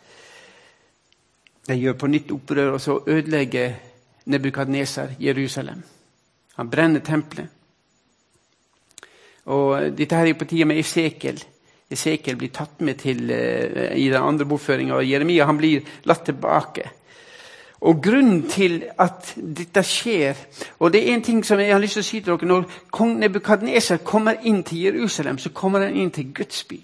de 1.68 1.78
gjør 1.78 1.98
på 2.00 2.10
nytt 2.10 2.32
opprør, 2.34 2.76
og 2.76 2.82
så 2.82 3.00
ødelegger 3.08 3.74
Nebukadnesar 4.26 5.16
Jerusalem. 5.20 5.82
Han 6.58 6.70
brenner 6.70 7.00
tempelet. 7.00 7.48
Og 9.46 9.98
Dette 9.98 10.16
her 10.16 10.30
er 10.30 10.38
på 10.38 10.46
tide 10.46 10.66
med 10.70 10.80
Esekel. 10.80 11.40
Esekel 11.92 12.38
blir 12.40 12.52
tatt 12.54 12.82
med 12.86 13.00
til, 13.02 13.24
uh, 13.32 13.96
i 13.98 14.10
den 14.10 14.22
andre 14.22 14.46
bortføringa, 14.46 14.96
og 14.96 15.08
Jeremia 15.10 15.48
han 15.50 15.58
blir 15.58 15.88
latt 16.08 16.26
tilbake. 16.26 16.90
Og 17.82 18.04
Grunnen 18.04 18.50
til 18.50 18.84
at 19.00 19.34
dette 19.58 19.84
skjer 19.84 20.38
og 20.80 20.94
det 20.94 21.02
er 21.02 21.14
en 21.14 21.24
ting 21.24 21.46
som 21.46 21.60
jeg 21.60 21.74
har 21.74 21.82
lyst 21.82 21.98
til 21.98 22.04
å 22.04 22.06
si 22.06 22.20
til 22.20 22.34
dere, 22.34 22.48
Når 22.48 22.64
kong 22.92 23.20
Nebukadneser 23.20 23.98
kommer 23.98 24.36
inn 24.44 24.64
til 24.64 24.82
Jerusalem, 24.82 25.38
så 25.38 25.50
kommer 25.50 25.80
han 25.82 25.96
inn 25.96 26.12
til 26.12 26.34
Guds 26.34 26.64
by. 26.64 26.80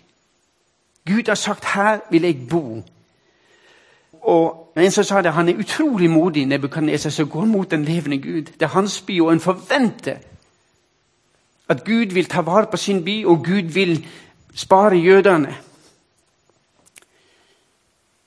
Gud 1.06 1.27
har 1.27 1.36
sagt 1.36 1.66
'her 1.66 2.00
vil 2.12 2.22
jeg 2.22 2.48
bo'. 2.50 2.82
Og 4.22 4.74
en 4.77 4.92
som 4.92 5.04
sa 5.04 5.22
det, 5.22 5.34
Han 5.34 5.50
er 5.50 5.60
utrolig 5.60 6.10
modig, 6.10 6.46
Nebukadneser, 6.46 7.10
som 7.10 7.30
går 7.30 7.46
mot 7.46 7.72
den 7.72 7.86
levende 7.86 8.18
Gud. 8.18 8.42
Det 8.42 8.62
er 8.62 8.68
hans 8.68 9.01
by, 9.01 9.22
og 9.22 9.34
en 9.34 9.39
forventer 9.39 10.18
at 11.70 11.86
Gud 11.86 12.13
vil 12.13 12.25
ta 12.25 12.42
vare 12.42 12.68
på 12.72 12.77
sin 12.77 13.06
by, 13.06 13.25
og 13.25 13.46
Gud 13.46 13.63
vil 13.74 14.08
spare 14.56 14.96
jødene. 14.96 15.56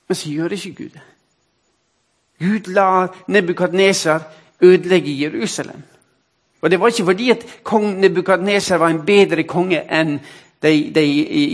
Men 0.07 0.15
så 0.15 0.29
gjør 0.29 0.47
det 0.47 0.65
ikke 0.65 0.83
Gud 0.83 0.89
det. 0.89 1.01
Gud 2.41 2.67
lar 2.73 3.13
Nebukadneser 3.27 4.19
ødelegge 4.61 5.21
Jerusalem. 5.21 5.83
Og 6.61 6.71
Det 6.71 6.79
var 6.79 6.87
ikke 6.87 7.05
fordi 7.05 7.29
at 7.29 7.45
kong 7.63 7.99
Nebukadneser 7.99 8.75
var 8.75 8.89
en 8.89 9.05
bedre 9.05 9.43
konge 9.43 9.81
enn 9.91 10.19
de, 10.63 10.91
de 10.95 11.05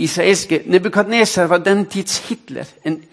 israelske. 0.04 0.62
Nebukadneser 0.66 1.46
var 1.46 1.58
den 1.58 1.86
tids 1.86 2.18
Hitler. 2.28 2.64
En 2.84 3.04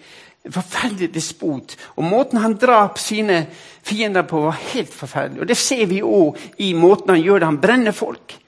forferdelig 0.50 1.14
despot. 1.14 1.76
Og 1.96 2.04
måten 2.04 2.38
han 2.38 2.56
drap 2.56 2.98
sine 2.98 3.46
fiender 3.82 4.22
på, 4.22 4.40
var 4.40 4.60
helt 4.72 4.94
forferdelig. 4.94 5.40
Og 5.40 5.48
Det 5.48 5.56
ser 5.56 5.86
vi 5.86 6.02
òg 6.02 6.36
i 6.58 6.72
måten 6.72 7.14
han 7.14 7.22
gjør 7.22 7.38
det. 7.38 7.46
Han 7.46 7.60
brenner 7.60 7.92
folk. 7.92 8.38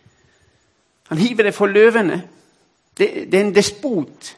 Han 1.08 1.18
hiver 1.18 1.42
det 1.42 1.54
for 1.54 1.66
løvene. 1.66 2.22
Det, 2.98 3.32
det 3.32 3.34
er 3.34 3.44
en 3.44 3.54
despot. 3.54 4.36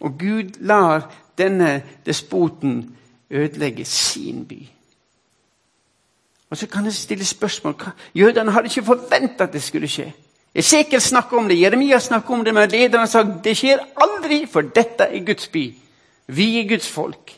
Og 0.00 0.18
Gud 0.18 0.60
lar 0.60 1.12
denne 1.38 1.82
despoten 2.06 2.96
ødelegge 3.30 3.84
sin 3.84 4.46
by. 4.46 4.68
Og 6.50 6.56
Så 6.56 6.66
kan 6.66 6.84
jeg 6.84 6.94
stille 6.94 7.24
spørsmål. 7.24 7.74
Jødene 8.14 8.52
hadde 8.52 8.66
ikke 8.66 8.82
forventa 8.82 9.44
at 9.44 9.52
det 9.52 9.62
skulle 9.62 9.88
skje. 9.88 10.12
Esekiel 10.54 11.00
snakker 11.00 11.36
om 11.36 11.48
det, 11.48 11.60
Jeremia 11.60 11.98
snakker 11.98 12.34
om 12.34 12.44
det, 12.44 12.54
men 12.54 12.70
lederne 12.70 13.06
sa 13.06 13.22
det 13.44 13.56
skjer 13.56 13.82
aldri, 13.96 14.46
for 14.46 14.60
dette 14.60 15.04
er 15.04 15.24
Guds 15.24 15.48
by. 15.48 15.74
Vi 16.26 16.46
er 16.60 16.68
Guds 16.68 16.88
folk. 16.88 17.32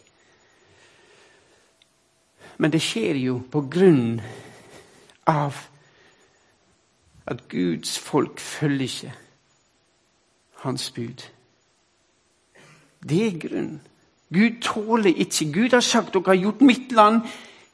Men 2.58 2.72
det 2.72 2.82
skjer 2.82 3.14
jo 3.14 3.40
på 3.50 3.60
grunn 3.70 4.20
av 5.26 5.54
at 7.26 7.48
Guds 7.48 7.98
folk 7.98 8.38
følger 8.40 8.84
ikke 8.84 9.14
hans 10.62 10.90
bud. 10.90 11.26
Det 13.08 13.26
er 13.26 13.48
grunnen. 13.48 13.80
Gud 14.34 14.60
tåler 14.60 15.14
ikke 15.16 15.52
Gud 15.52 15.70
har 15.72 15.80
sagt 15.80 16.14
dere 16.14 16.26
har 16.26 16.42
gjort 16.42 16.60
mitt 16.60 16.92
land 16.92 17.20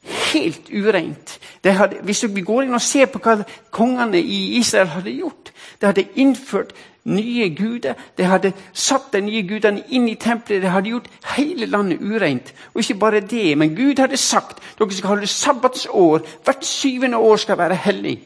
helt 0.05 0.69
ureint. 0.69 1.39
Hvis 2.01 2.23
vi 2.35 2.41
går 2.41 2.65
inn 2.65 2.77
og 2.77 2.81
ser 2.81 3.09
på 3.09 3.19
hva 3.19 3.39
kongene 3.73 4.21
i 4.21 4.57
Israel 4.59 4.93
hadde 4.93 5.15
gjort 5.15 5.51
De 5.81 5.87
hadde 5.89 6.05
innført 6.15 6.73
nye 7.05 7.49
guder. 7.55 7.93
De 8.17 8.23
hadde 8.23 8.53
satt 8.73 9.11
de 9.13 9.21
nye 9.21 9.43
gudene 9.47 9.83
inn 9.93 10.07
i 10.09 10.15
tempelet. 10.15 10.63
De 10.63 10.71
hadde 10.71 10.89
gjort 10.89 11.09
hele 11.35 11.65
landet 11.65 12.01
ureint. 12.01 12.53
Og 12.73 12.81
ikke 12.81 12.99
bare 12.99 13.19
det, 13.19 13.57
men 13.57 13.75
Gud 13.75 13.99
hadde 13.99 14.17
sagt 14.17 14.61
dere 14.79 14.93
skal 14.93 15.13
holde 15.15 15.27
sabbatsår. 15.27 16.23
Hvert 16.45 16.65
syvende 16.65 17.17
år 17.17 17.35
skal 17.37 17.57
være 17.57 17.75
hellig. 17.75 18.19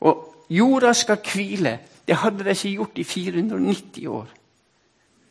Og 0.00 0.44
jorda 0.50 0.92
skal 0.92 1.18
hvile. 1.32 1.78
Det 2.06 2.16
hadde 2.16 2.44
de 2.44 2.50
ikke 2.50 2.76
gjort 2.76 2.98
i 2.98 3.04
490 3.04 4.06
år. 4.06 4.28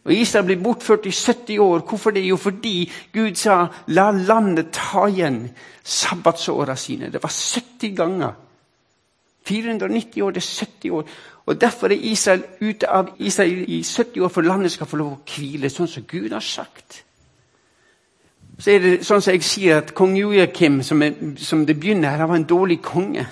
Og 0.09 0.15
Israel 0.15 0.45
ble 0.47 0.55
bortført 0.57 1.05
i 1.05 1.11
70 1.13 1.59
år. 1.61 1.79
Hvorfor 1.85 2.11
det? 2.11 2.23
Jo, 2.25 2.35
fordi 2.35 2.91
Gud 3.13 3.35
sa 3.35 3.67
'la 3.87 4.11
landet 4.11 4.71
ta 4.71 5.05
igjen 5.07 5.49
sabbatsåra 5.83 6.75
sine'. 6.75 7.11
Det 7.11 7.23
var 7.23 7.29
70 7.29 7.95
ganger. 7.95 8.31
490 9.45 10.21
år, 10.21 10.31
det 10.31 10.43
er 10.43 10.65
70 10.65 10.89
år. 10.91 11.05
Og 11.45 11.61
Derfor 11.61 11.87
er 11.87 11.97
Israel 12.01 12.43
ute 12.61 12.89
av 12.89 13.09
Israel 13.19 13.65
i 13.67 13.83
70 13.83 14.21
år, 14.21 14.27
for 14.27 14.41
landet 14.41 14.71
skal 14.71 14.87
få 14.87 14.97
lov 14.97 15.11
å 15.11 15.19
hvile, 15.35 15.69
sånn 15.69 15.87
som 15.87 16.03
Gud 16.03 16.31
har 16.31 16.39
sagt. 16.39 17.03
Så 18.59 18.71
er 18.71 18.79
det 18.79 19.05
sånn 19.05 19.21
som 19.21 19.33
jeg 19.33 19.43
sier 19.43 19.77
at 19.77 19.93
Kong 19.93 20.17
Joakim, 20.17 20.83
som, 20.83 21.03
som 21.37 21.65
det 21.65 21.79
begynner 21.79 22.09
her, 22.09 22.17
han 22.17 22.29
var 22.29 22.35
en 22.35 22.43
dårlig 22.43 22.81
konge. 22.81 23.27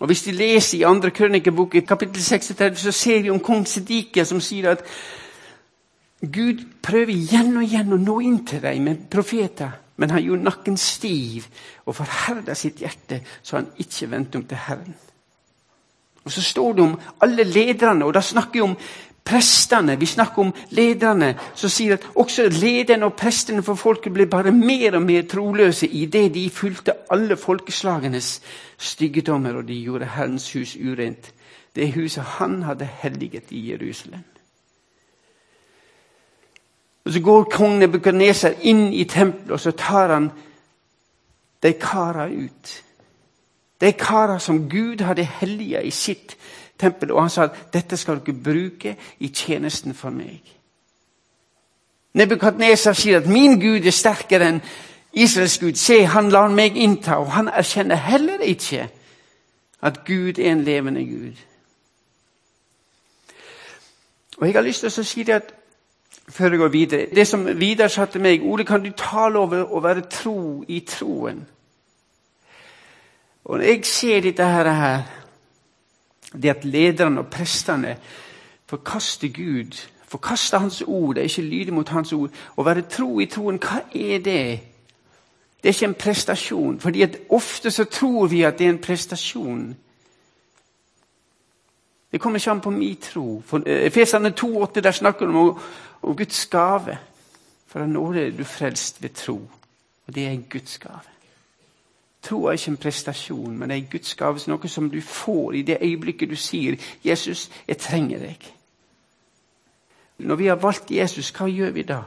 Og 0.00 0.06
Hvis 0.06 0.22
de 0.22 0.32
leser 0.32 0.78
i 0.78 0.82
andre 0.82 1.10
krønikebok, 1.10 1.76
kapittel 1.88 2.22
36, 2.22 2.80
så 2.80 2.92
ser 2.92 3.22
vi 3.22 3.30
om 3.30 3.40
kong 3.40 3.66
Sedike 3.66 4.24
som 4.24 4.40
sier 4.40 4.70
at 4.70 4.84
Gud 6.22 6.64
prøver 6.82 7.10
igjen 7.10 7.56
og 7.56 7.64
igjen 7.66 7.94
å 7.94 7.98
nå 7.98 8.18
inn 8.22 8.42
til 8.46 8.62
deg 8.62 8.80
med 8.82 9.06
profeter, 9.10 9.72
men 9.98 10.10
han 10.14 10.22
gjorde 10.22 10.46
nakken 10.46 10.76
stiv 10.78 11.48
og 11.86 11.96
forherda 11.98 12.54
sitt 12.54 12.82
hjerte, 12.82 13.20
så 13.42 13.58
han 13.58 13.72
ikke 13.82 14.10
vendte 14.10 14.38
om 14.38 14.44
til 14.46 14.60
Herren. 14.68 14.94
Og 16.24 16.30
Så 16.32 16.42
står 16.42 16.72
det 16.72 16.82
om 16.84 17.00
alle 17.20 17.44
lederne, 17.44 18.04
og 18.04 18.14
da 18.14 18.20
snakker 18.20 18.52
vi 18.52 18.60
om 18.60 18.76
prestene. 19.24 19.96
Vi 19.98 20.06
snakker 20.06 20.42
om 20.42 20.52
lederne 20.70 21.34
som 21.54 21.70
sier 21.70 21.96
at 21.96 22.06
også 22.14 22.48
lederne 22.48 23.06
og 23.06 23.16
prestene 23.18 23.62
for 23.62 23.74
folket 23.74 24.14
ble 24.14 24.26
bare 24.30 24.52
mer 24.54 24.96
og 24.98 25.02
mer 25.02 25.26
troløse 25.26 25.86
idet 25.86 26.34
de 26.34 26.48
fulgte 26.50 26.94
alle 27.10 27.36
folkeslagenes 27.36 28.40
styggedommer, 28.78 29.56
og 29.56 29.68
de 29.68 29.82
gjorde 29.82 30.10
Herrens 30.14 30.52
hus 30.52 30.76
urent. 30.76 31.32
Det 31.74 31.92
huset 31.94 32.22
han 32.38 32.62
hadde 32.62 32.88
helliget 33.02 33.50
i 33.50 33.70
Jerusalem. 33.70 34.31
Og 37.04 37.12
Så 37.12 37.20
går 37.20 37.44
kong 37.50 37.78
Nebukadneser 37.78 38.54
inn 38.60 38.92
i 38.92 39.04
tempelet, 39.04 39.50
og 39.50 39.60
så 39.60 39.70
tar 39.70 40.12
han 40.14 40.30
de 41.62 41.72
kara 41.72 42.28
ut. 42.28 42.82
De 43.80 43.92
kara 43.92 44.38
som 44.38 44.68
Gud 44.70 45.00
hadde 45.00 45.24
helliga 45.24 45.80
i 45.80 45.90
sitt 45.90 46.36
tempel. 46.78 47.12
Og 47.12 47.20
han 47.22 47.30
sa 47.30 47.48
dette 47.72 47.96
skal 47.96 48.20
dere 48.22 48.42
bruke 48.44 48.96
i 49.18 49.28
tjenesten 49.28 49.94
for 49.94 50.10
meg. 50.10 50.42
Nebukadneser 52.14 52.92
sier 52.92 53.22
at 53.22 53.28
min 53.30 53.60
Gud 53.60 53.86
er 53.86 53.94
sterkere 53.94 54.50
enn 54.52 54.60
Israels 55.12 55.58
Gud. 55.58 55.78
Se, 55.80 56.04
han 56.06 56.30
lar 56.30 56.52
meg 56.52 56.76
innta. 56.76 57.18
Og 57.18 57.32
han 57.32 57.48
erkjenner 57.48 57.96
heller 57.96 58.44
ikke 58.44 58.88
at 59.82 60.04
Gud 60.06 60.38
er 60.38 60.52
en 60.52 60.64
levende 60.64 61.04
Gud. 61.06 61.40
Og 64.38 64.46
jeg 64.46 64.54
har 64.54 64.66
lyst 64.66 64.84
til 64.84 64.90
å 64.90 65.06
si 65.06 65.22
det 65.26 65.38
at 65.38 65.52
før 66.28 66.50
jeg 66.50 66.58
går 66.58 66.68
videre 66.68 67.06
Det 67.14 67.26
som 67.28 67.46
Vidar 67.58 67.88
sa 67.88 68.06
til 68.06 68.20
meg 68.20 68.44
Ole, 68.44 68.64
kan 68.64 68.82
du 68.82 68.92
tale 68.96 69.38
over 69.38 69.64
å 69.64 69.80
være 69.80 70.06
tro 70.10 70.64
i 70.68 70.80
troen? 70.88 71.46
Og 73.44 73.58
når 73.58 73.64
jeg 73.66 73.84
ser 73.86 74.20
dette 74.20 74.44
her, 74.44 75.02
det 76.32 76.50
at 76.50 76.64
lederne 76.64 77.20
og 77.20 77.30
prestene 77.30 77.96
forkaster 78.70 79.28
Gud, 79.28 79.74
forkaster 80.08 80.58
Hans 80.58 80.82
ord, 80.86 81.14
det 81.14 81.20
er 81.20 81.28
ikke 81.28 81.42
lydig 81.42 81.74
mot 81.74 81.88
Hans 81.88 82.12
ord 82.12 82.30
Å 82.56 82.64
være 82.64 82.86
tro 82.88 83.20
i 83.20 83.26
troen, 83.26 83.58
hva 83.58 83.82
er 83.94 84.22
det? 84.22 84.44
Det 85.62 85.68
er 85.68 85.74
ikke 85.74 85.90
en 85.90 85.94
prestasjon. 85.94 86.80
fordi 86.80 87.06
ofte 87.28 87.70
så 87.70 87.84
tror 87.84 88.26
vi 88.26 88.42
at 88.42 88.58
det 88.58 88.66
er 88.66 88.70
en 88.70 88.78
prestasjon. 88.78 89.76
Det 92.12 92.20
kommer 92.20 92.38
ikke 92.38 92.50
an 92.50 92.60
på 92.60 92.70
min 92.70 92.96
tro. 92.96 93.42
For 93.46 93.62
eh, 93.66 93.86
Efesene 93.86 94.34
2,8 94.40 94.80
der 94.80 94.90
snakker 94.90 95.26
de 95.26 95.34
om, 95.34 95.60
om 96.02 96.16
Guds 96.16 96.46
gave. 96.46 96.98
For 97.66 97.80
av 97.80 97.88
nåde 97.88 98.26
er 98.26 98.36
du 98.36 98.44
frelst 98.44 99.02
ved 99.02 99.10
tro. 99.10 99.40
Og 100.06 100.14
det 100.14 100.26
er 100.26 100.30
en 100.30 100.46
Guds 100.50 100.78
gave. 100.78 101.00
Tro 102.22 102.44
er 102.44 102.52
ikke 102.52 102.70
en 102.70 102.76
prestasjon, 102.76 103.58
men 103.58 103.70
det 103.70 103.78
er 103.78 103.90
Guds 103.90 104.14
gave. 104.14 104.40
Noe 104.46 104.68
som 104.68 104.90
du 104.90 105.00
får 105.00 105.52
i 105.52 105.62
det 105.62 105.78
øyeblikket 105.82 106.30
du 106.30 106.36
sier 106.36 106.76
'Jesus, 107.04 107.50
jeg 107.68 107.78
trenger 107.78 108.18
deg'. 108.18 108.52
Når 110.18 110.34
vi 110.34 110.46
har 110.46 110.54
valgt 110.54 110.90
Jesus, 110.90 111.30
hva 111.30 111.46
gjør 111.46 111.70
vi 111.70 111.82
da? 111.82 112.02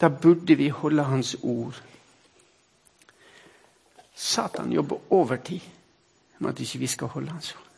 Da 0.00 0.08
burde 0.08 0.54
vi 0.54 0.68
holde 0.68 1.02
Hans 1.02 1.36
ord. 1.42 1.82
Satan 4.14 4.72
jobber 4.72 5.12
overtid 5.12 5.60
med 6.38 6.50
at 6.50 6.60
ikke 6.60 6.78
vi 6.78 6.86
skal 6.86 7.08
holde 7.08 7.30
Hans 7.30 7.54
ord. 7.54 7.71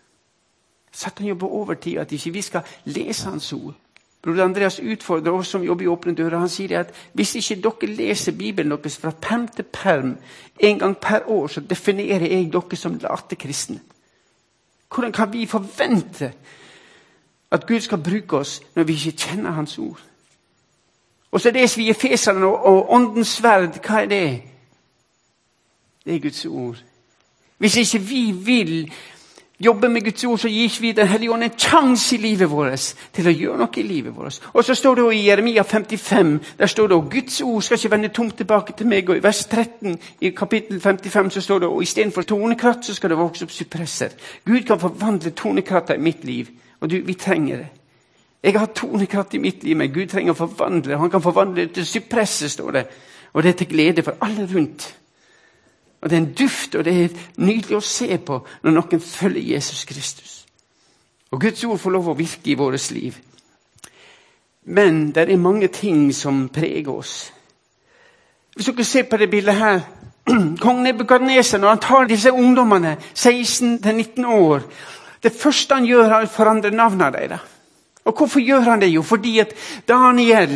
Satan 0.95 1.27
jobber 1.27 1.47
overtid 1.47 1.99
at 1.99 2.13
ikke 2.13 2.33
vi 2.33 2.43
skal 2.43 2.63
lese 2.85 3.31
Hans 3.31 3.53
ord. 3.53 3.75
Broder 4.23 4.45
Andreas 4.45 4.81
utfordrer 4.81 5.33
oss 5.33 5.49
som 5.49 5.65
jobber 5.65 5.85
i 5.85 5.89
Åpne 5.89 6.15
dører. 6.15 6.39
Han 6.39 6.49
sier 6.49 6.79
at 6.81 6.95
hvis 7.13 7.35
ikke 7.35 7.59
dere 7.67 7.91
leser 7.93 8.33
Bibelen 8.33 8.73
deres 8.73 8.97
fra 8.97 9.11
perm 9.11 9.49
til 9.49 9.65
perm 9.65 10.17
en 10.61 10.79
gang 10.79 10.97
per 10.97 11.29
år, 11.29 11.47
så 11.47 11.61
definerer 11.61 12.25
jeg 12.25 12.53
dere 12.53 12.77
som 12.77 12.97
late 13.03 13.37
kristne. 13.37 13.81
Hvordan 14.95 15.13
kan 15.13 15.33
vi 15.33 15.47
forvente 15.47 16.33
at 17.51 17.67
Gud 17.67 17.81
skal 17.81 17.99
bruke 17.99 18.37
oss 18.37 18.63
når 18.75 18.83
vi 18.83 18.93
ikke 18.93 19.19
kjenner 19.27 19.51
Hans 19.51 19.79
ord? 19.79 20.01
Og 21.31 21.41
så 21.41 21.51
leser 21.51 21.83
vi 21.83 21.91
Efeserne 21.91 22.47
og, 22.47 22.65
og 22.65 22.93
Åndens 22.93 23.29
sverd. 23.29 23.81
Hva 23.87 24.03
er 24.03 24.07
det? 24.07 24.43
Det 26.05 26.15
er 26.15 26.21
Guds 26.21 26.45
ord. 26.47 26.77
Hvis 27.59 27.77
ikke 27.77 27.99
vi 27.99 28.33
vil 28.33 28.93
jobber 29.65 29.89
med 29.89 30.05
Guds 30.05 30.25
ord, 30.25 30.39
så 30.39 30.49
gir 30.49 30.81
vi 30.81 30.93
Den 30.93 31.07
hellige 31.09 31.33
ånd 31.33 31.45
en 31.45 31.59
sjanse 31.59 32.17
i 32.17 32.19
livet 32.19 32.51
vårt 32.51 32.95
til 33.13 33.29
å 33.29 33.33
gjøre 33.35 33.59
noe 33.59 33.81
i 33.81 33.83
livet 33.83 34.17
vårt. 34.17 34.41
Og 34.53 34.65
så 34.65 34.75
står 34.75 34.95
det 34.95 35.05
i 35.15 35.27
Jeremia 35.27 35.63
55 35.63 36.41
der 36.59 36.67
står 36.67 36.89
det, 36.89 36.97
og 36.97 37.11
Guds 37.11 37.41
ord 37.41 37.63
skal 37.63 37.79
ikke 37.79 37.91
vende 37.91 38.09
tomt 38.09 38.37
tilbake 38.37 38.73
til 38.77 38.87
meg. 38.87 39.09
Og 39.09 39.17
I 39.17 39.23
vers 39.23 39.45
13 39.47 39.99
i 40.21 40.31
kapittel 40.31 40.81
55 40.81 41.31
så 41.31 41.41
står 41.41 41.59
det 41.59 41.69
og 41.69 41.83
istedenfor 41.83 42.23
tornekratt 42.23 42.85
så 42.85 42.95
skal 42.95 43.11
det 43.11 43.19
vokse 43.19 43.45
opp 43.45 43.51
suppresser. 43.51 44.09
Gud 44.47 44.67
kan 44.67 44.81
forvandle 44.81 45.31
tornekratter 45.31 45.95
i 45.95 46.05
mitt 46.05 46.25
liv, 46.25 46.49
og 46.81 46.91
du, 46.91 47.01
vi 47.05 47.15
trenger 47.15 47.57
det. 47.57 47.71
Jeg 48.45 48.59
har 48.59 48.67
tornekratt 48.67 49.35
i 49.35 49.39
mitt 49.41 49.65
liv, 49.65 49.77
men 49.77 49.93
Gud 49.93 50.11
trenger 50.13 50.35
å 50.35 50.37
forvandle. 50.37 50.99
Han 51.01 51.11
kan 51.11 51.23
forvandle 51.25 51.63
det 51.63 51.79
til 51.79 51.87
suppresser, 51.89 52.49
står 52.53 52.77
det. 52.77 52.85
Og 53.33 53.43
det 53.43 53.55
er 53.55 53.57
til 53.63 53.71
glede 53.71 54.03
for 54.05 54.21
alle 54.21 54.45
rundt. 54.55 54.91
Og 56.05 56.11
Det 56.11 56.17
er 56.17 56.21
en 56.21 56.35
duft, 56.35 56.75
og 56.75 56.85
det 56.85 56.93
er 57.05 57.21
nydelig 57.41 57.77
å 57.79 57.81
se 57.81 58.19
på 58.21 58.37
når 58.63 58.75
noen 58.77 59.01
følger 59.01 59.55
Jesus 59.55 59.85
Kristus. 59.89 60.33
Og 61.33 61.41
Guds 61.41 61.65
ord 61.65 61.79
får 61.81 61.95
lov 61.95 62.11
å 62.13 62.17
virke 62.19 62.51
i 62.53 62.57
vårt 62.61 62.91
liv. 62.93 63.17
Men 64.65 65.13
det 65.17 65.25
er 65.31 65.41
mange 65.41 65.69
ting 65.73 66.13
som 66.13 66.49
preger 66.53 66.93
oss. 66.93 67.33
Hvis 68.55 68.69
dere 68.69 68.85
ser 68.85 69.09
på 69.09 69.17
det 69.17 69.31
bildet 69.31 69.57
her 69.57 69.81
Kong 70.65 70.83
Nebukadneser, 70.85 71.59
når 71.59 71.69
han 71.69 71.81
tar 71.81 72.07
disse 72.13 72.33
ungdommene, 72.33 72.97
16-19 73.15 74.27
år 74.27 74.63
Det 75.23 75.33
første 75.33 75.75
han 75.75 75.87
gjør, 75.89 76.05
er 76.05 76.27
å 76.27 76.29
forandre 76.29 76.71
navnene 76.71 77.13
deres. 77.17 77.41
Og 78.05 78.13
hvorfor 78.13 78.41
gjør 78.45 78.61
han 78.61 78.81
det? 78.81 78.91
Jo, 78.93 79.03
fordi 79.03 79.39
at 79.41 79.55
Daniel 79.89 80.53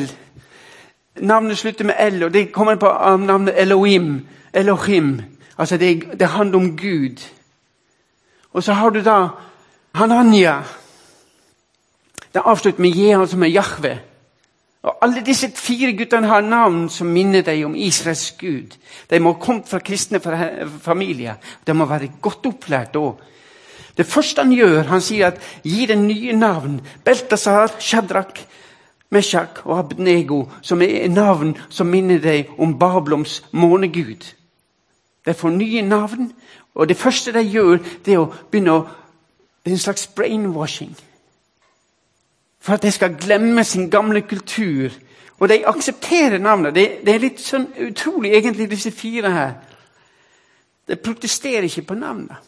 Navnet 1.20 1.58
slutter 1.58 1.88
med 1.88 1.96
L, 1.98 2.22
og 2.22 2.32
det 2.32 2.52
kommer 2.52 2.76
på 2.76 2.90
navnet 3.18 3.54
Elohim. 3.56 4.26
Elohim. 4.52 5.37
Altså, 5.58 5.76
det, 5.76 6.20
det 6.20 6.28
handler 6.28 6.58
om 6.58 6.76
Gud. 6.76 7.24
Og 8.52 8.62
så 8.62 8.72
har 8.72 8.90
du 8.90 9.00
da 9.04 9.28
Hananya. 9.94 10.62
Det 12.34 12.42
avslutter 12.44 12.80
med 12.80 12.96
Jehan, 12.96 13.28
som 13.28 13.42
er 13.42 13.46
Jahve. 13.46 13.98
Og 14.82 14.98
Alle 15.02 15.22
disse 15.26 15.50
fire 15.54 15.92
guttene 15.92 16.26
har 16.26 16.40
navn 16.40 16.88
som 16.88 17.06
minner 17.06 17.42
deg 17.42 17.64
om 17.66 17.74
Israels 17.74 18.30
Gud. 18.38 18.76
De 19.10 19.18
må 19.20 19.32
ha 19.32 19.40
kommet 19.42 19.68
fra 19.68 19.78
kristne 19.78 20.20
familier. 20.80 21.34
De 21.66 21.74
må 21.74 21.84
være 21.84 22.12
godt 22.22 22.46
opplært 22.46 22.96
òg. 22.96 23.18
Det 23.98 24.06
første 24.06 24.42
han 24.42 24.54
gjør, 24.54 24.82
han 24.86 25.02
sier 25.02 25.32
at 25.32 25.42
gi 25.64 25.86
dem 25.86 26.06
nye 26.06 26.32
navn. 26.32 26.80
Beltasar, 27.04 27.74
Shadrach, 27.80 28.44
Meshach 29.10 29.64
og 29.64 29.78
Abednego, 29.78 30.44
som 30.62 30.82
er 30.82 31.08
navn 31.08 31.56
som 31.68 31.90
minner 31.90 32.22
deg 32.22 32.52
om 32.58 32.78
Babloms 32.78 33.42
månegud. 33.50 34.37
De 35.28 35.34
får 35.34 35.50
nye 35.50 35.82
navn, 35.82 36.30
og 36.74 36.88
det 36.88 36.96
første 36.96 37.32
de 37.36 37.42
gjør, 37.44 37.82
det 38.04 38.14
er 38.14 38.22
å 38.22 38.30
begynne 38.50 38.78
å 38.78 38.86
Det 39.64 39.72
er 39.72 39.76
en 39.76 39.80
slags 39.82 40.06
brainwashing. 40.06 40.94
For 42.60 42.72
at 42.72 42.82
de 42.82 42.90
skal 42.90 43.16
glemme 43.20 43.64
sin 43.64 43.90
gamle 43.90 44.22
kultur. 44.22 44.90
Og 45.38 45.48
de 45.48 45.66
aksepterer 45.66 46.38
navnet. 46.38 46.74
Det, 46.74 46.84
det 47.04 47.14
er 47.14 47.18
litt 47.20 47.42
sånn 47.42 47.66
utrolig, 47.84 48.30
egentlig, 48.32 48.70
disse 48.70 48.90
fire 48.94 49.32
her. 49.34 49.52
De 50.88 50.96
protesterer 50.96 51.66
ikke 51.68 51.82
på 51.90 51.98
navnet. 51.98 52.38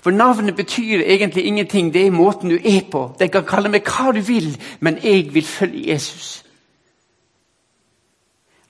For 0.00 0.10
navnet 0.10 0.56
betyr 0.56 1.04
egentlig 1.04 1.44
ingenting. 1.44 1.92
Det 1.94 2.06
er 2.06 2.10
måten 2.14 2.48
du 2.48 2.56
er 2.56 2.80
på. 2.90 3.10
De 3.18 3.28
kan 3.28 3.44
kalle 3.44 3.68
meg 3.68 3.84
hva 3.84 4.14
du 4.16 4.22
vil, 4.24 4.54
men 4.80 4.96
jeg 5.02 5.28
vil 5.34 5.44
følge 5.44 5.90
Jesus. 5.92 6.44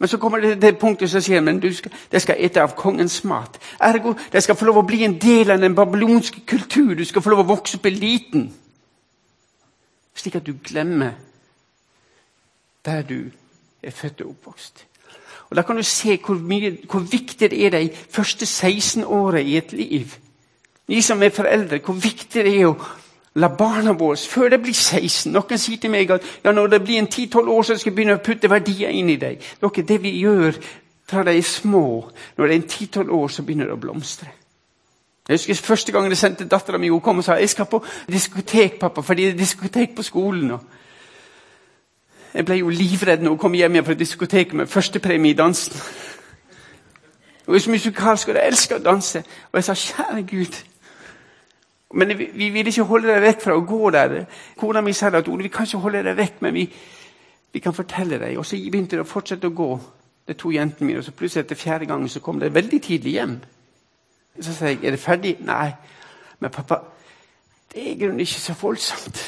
Men 0.03 0.09
så 0.09 0.19
kommer 0.19 0.41
det 0.41 0.49
til 0.51 0.63
det 0.63 0.79
punktet 0.79 1.11
som 1.11 1.23
sier 1.23 1.41
men 1.47 1.61
skal, 1.75 1.93
de 2.11 2.21
skal 2.21 2.41
ete 2.43 2.59
av 2.59 2.73
kongens 2.75 3.21
mat. 3.25 3.55
Ergo, 3.79 4.17
de 4.33 4.41
skal 4.43 4.57
få 4.59 4.67
lov 4.67 4.81
å 4.81 4.83
bli 4.83 5.05
en 5.07 5.15
del 5.23 5.53
av 5.55 5.61
den 5.63 5.77
babylonske 5.79 6.41
kultur. 6.43 6.97
Du 6.99 7.05
skal 7.07 7.23
få 7.23 7.31
lov 7.31 7.45
å 7.45 7.51
vokse 7.53 7.79
opp 7.79 7.87
eliten. 7.87 8.49
Slik 10.19 10.41
at 10.41 10.47
du 10.47 10.57
glemmer 10.59 11.13
der 12.83 13.07
du 13.07 13.31
er 13.79 13.95
født 13.95 14.25
og 14.27 14.33
oppvokst. 14.35 14.83
Og 15.51 15.57
Da 15.57 15.63
kan 15.63 15.79
du 15.79 15.87
se 15.87 16.19
hvor, 16.19 16.35
mye, 16.35 16.79
hvor 16.91 17.07
viktig 17.07 17.51
det 17.51 17.67
er 17.67 17.71
de 17.71 17.91
første 18.11 18.47
16 18.47 19.05
åra 19.05 19.39
i 19.39 19.57
et 19.57 19.73
liv. 19.73 20.19
Vi 20.87 21.01
som 21.01 21.23
er 21.23 21.31
foreldre, 21.31 21.79
hvor 21.79 21.95
viktig 21.95 22.43
det 22.45 22.59
er 22.59 22.67
å 22.67 22.75
La 23.35 23.49
barna 23.49 23.93
våre, 23.97 24.17
før 24.17 24.51
de 24.53 24.59
blir 24.61 24.77
16 24.77 25.33
Noen 25.33 25.59
sier 25.59 25.81
til 25.81 25.91
meg 25.93 26.11
at 26.13 26.25
ja, 26.45 26.53
når 26.53 26.75
det 26.75 26.83
blir 26.85 27.01
en 27.01 27.09
10-12 27.09 27.49
år, 27.49 27.63
så 27.63 27.77
skal 27.79 27.91
jeg 27.91 27.97
begynne 27.97 28.19
å 28.19 28.25
putte 28.25 28.51
verdier 28.51 28.93
inn 28.93 29.09
i 29.09 29.17
deg. 29.17 29.41
Dere, 29.61 29.85
det 29.89 29.99
vi 30.03 30.13
gjør 30.21 30.59
fra 31.09 31.25
de 31.25 31.37
er 31.37 31.45
små, 31.45 32.11
når 32.37 32.47
det 32.47 32.55
er 32.55 32.61
en 32.61 32.69
10-12 32.69 33.11
år, 33.17 33.29
så 33.29 33.45
begynner 33.47 33.71
det 33.71 33.77
å 33.77 33.81
blomstre. 33.81 34.29
Jeg 35.29 35.39
husker 35.39 35.55
Første 35.55 35.93
gang 35.93 36.09
jeg 36.11 36.19
sendte 36.19 36.49
dattera 36.51 36.79
mi, 36.79 36.91
kom 37.01 37.23
og 37.23 37.25
sa 37.25 37.39
jeg 37.41 37.51
skal 37.51 37.69
på 37.71 37.81
diskotek, 38.11 38.79
pappa, 38.81 39.01
fordi 39.01 39.31
det 39.31 39.35
er 39.35 39.39
diskotek 39.39 39.95
på 39.97 40.03
skolen. 40.03 40.53
Jeg 42.35 42.45
ble 42.49 42.59
jo 42.59 42.69
livredd 42.69 43.23
når 43.23 43.37
hun 43.37 43.39
kom 43.39 43.55
hjem 43.55 43.77
igjen 43.77 43.87
fra 43.87 43.95
diskoteket 43.95 44.55
med 44.55 44.67
førstepremie 44.67 45.33
i 45.33 45.37
dansen. 45.37 45.77
Hun 47.47 47.55
er 47.55 47.65
så 47.65 47.71
musikalsk, 47.71 48.29
og 48.29 48.37
jeg 48.37 48.53
elsker 48.53 48.77
å 48.77 48.85
danse. 48.85 49.25
Og 49.53 49.61
jeg 49.61 49.65
sa, 49.65 49.75
kjære 49.75 50.23
Gud 50.31 50.61
Men 51.93 52.17
vi, 52.19 52.31
vi 52.35 52.49
vil 52.55 52.69
ikke 52.71 52.87
holde 52.89 53.11
deg 53.11 53.23
vekk 53.27 53.43
fra 53.45 53.57
å 53.57 53.65
gå 53.69 53.91
der. 53.93 54.15
Kona 54.59 54.81
mi 54.81 54.95
sa 54.97 55.11
at 55.13 55.29
vi 55.29 55.53
kan 55.53 55.69
ikke 55.69 55.83
holde 55.83 56.05
deg 56.07 56.17
vekk, 56.17 56.39
men 56.45 56.55
vi, 56.57 56.67
vi 57.53 57.61
kan 57.61 57.77
fortelle 57.77 58.21
deg. 58.21 58.39
Og 58.39 58.47
så 58.47 58.57
begynte 58.57 58.97
det 58.97 59.05
å 59.05 59.09
fortsette 59.09 59.51
å 59.51 59.57
gå, 59.57 59.71
de 60.29 60.37
to 60.39 60.53
jentene 60.55 60.89
mine. 60.89 61.03
Og 61.03 61.07
så 61.07 61.15
plutselig 61.17 61.45
etter 61.45 61.61
fjerde 61.61 61.91
gangen 61.91 62.09
så 62.09 62.23
kom 62.25 62.41
de 62.41 62.53
veldig 62.53 62.81
tidlig 62.83 63.17
hjem. 63.19 63.37
Så 64.41 64.57
sa 64.57 64.71
jeg, 64.71 64.81
er 64.85 64.97
det 64.97 65.03
ferdig? 65.03 65.37
Nei. 65.45 65.69
Men 66.41 66.51
pappa, 66.55 66.81
det 67.73 67.81
er 67.83 67.93
i 67.93 67.99
grunnen 68.01 68.25
ikke 68.25 68.41
så 68.41 68.57
voldsomt. 68.61 69.25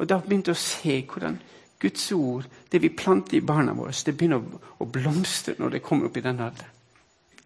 Og 0.00 0.08
da 0.08 0.20
begynte 0.24 0.54
jeg 0.54 0.56
å 0.56 0.62
se 0.62 0.98
hvordan 1.10 1.40
Guds 1.80 2.12
ord, 2.12 2.44
det 2.72 2.82
vi 2.82 2.92
planter 2.92 3.38
i 3.38 3.44
barna 3.44 3.72
våre, 3.76 3.92
det 4.06 4.16
begynner 4.16 4.40
å, 4.78 4.86
blomstre 4.86 5.54
når 5.58 5.76
det 5.76 5.82
kommer 5.84 6.08
opp 6.08 6.16
i 6.16 6.24
den 6.24 6.40
alderen. 6.40 6.76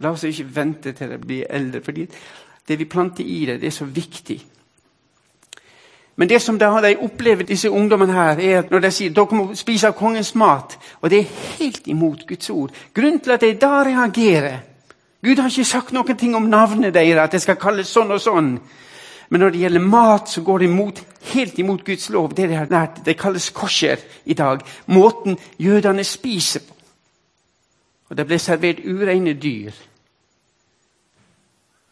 La 0.03 0.11
oss 0.11 0.25
ikke 0.27 0.49
vente 0.57 0.93
til 0.93 1.13
det 1.13 1.21
blir 1.23 1.47
eldre, 1.55 1.81
fordi 1.87 2.07
det 2.69 2.79
vi 2.79 2.85
planter 2.85 3.25
i 3.25 3.45
det, 3.47 3.61
det 3.61 3.67
er 3.67 3.77
så 3.77 3.85
viktig. 3.85 4.39
Men 6.17 6.29
det 6.29 6.43
som 6.43 6.59
de 6.59 6.97
opplever, 7.03 7.43
disse 7.45 7.71
ungdommene 7.71 8.13
her, 8.13 8.39
er 8.39 8.59
at 8.59 8.71
når 8.71 8.81
de 8.81 8.91
sier 8.91 9.11
dere 9.11 9.35
må 9.35 9.55
spise 9.59 9.89
av 9.89 9.97
kongens 9.99 10.35
mat, 10.35 10.79
og 11.01 11.11
det 11.11 11.19
er 11.19 11.33
helt 11.59 11.87
imot 11.87 12.27
Guds 12.29 12.51
ord 12.51 12.71
Grunnen 12.95 13.21
til 13.21 13.35
at 13.35 13.41
de 13.41 13.55
da 13.59 13.83
reagerer 13.83 14.63
Gud 15.25 15.41
har 15.41 15.49
ikke 15.49 15.65
sagt 15.65 15.93
noen 15.93 16.17
ting 16.21 16.35
om 16.37 16.51
navnet 16.53 16.95
deres, 16.95 17.19
at 17.19 17.33
det 17.33 17.41
skal 17.41 17.57
kalles 17.57 17.89
sånn 17.89 18.13
og 18.13 18.21
sånn. 18.21 18.59
Men 19.33 19.41
når 19.41 19.55
det 19.55 19.61
gjelder 19.63 19.81
mat, 19.89 20.29
så 20.29 20.43
går 20.45 20.59
det 20.59 20.67
imot, 20.69 21.01
helt 21.33 21.59
imot 21.59 21.85
Guds 21.85 22.11
lov. 22.13 22.35
Det 22.37 22.45
de 22.51 22.59
har 22.59 22.69
lært, 22.69 23.01
det 23.07 23.17
kalles 23.17 23.49
kosher 23.57 24.03
i 24.29 24.37
dag. 24.37 24.61
Måten 24.93 25.39
jødene 25.59 26.05
spiser 26.05 26.61
på. 26.61 26.77
Og 28.11 28.17
Det 28.17 28.27
ble 28.29 28.39
servert 28.39 28.85
ureine 28.85 29.33
dyr. 29.33 29.73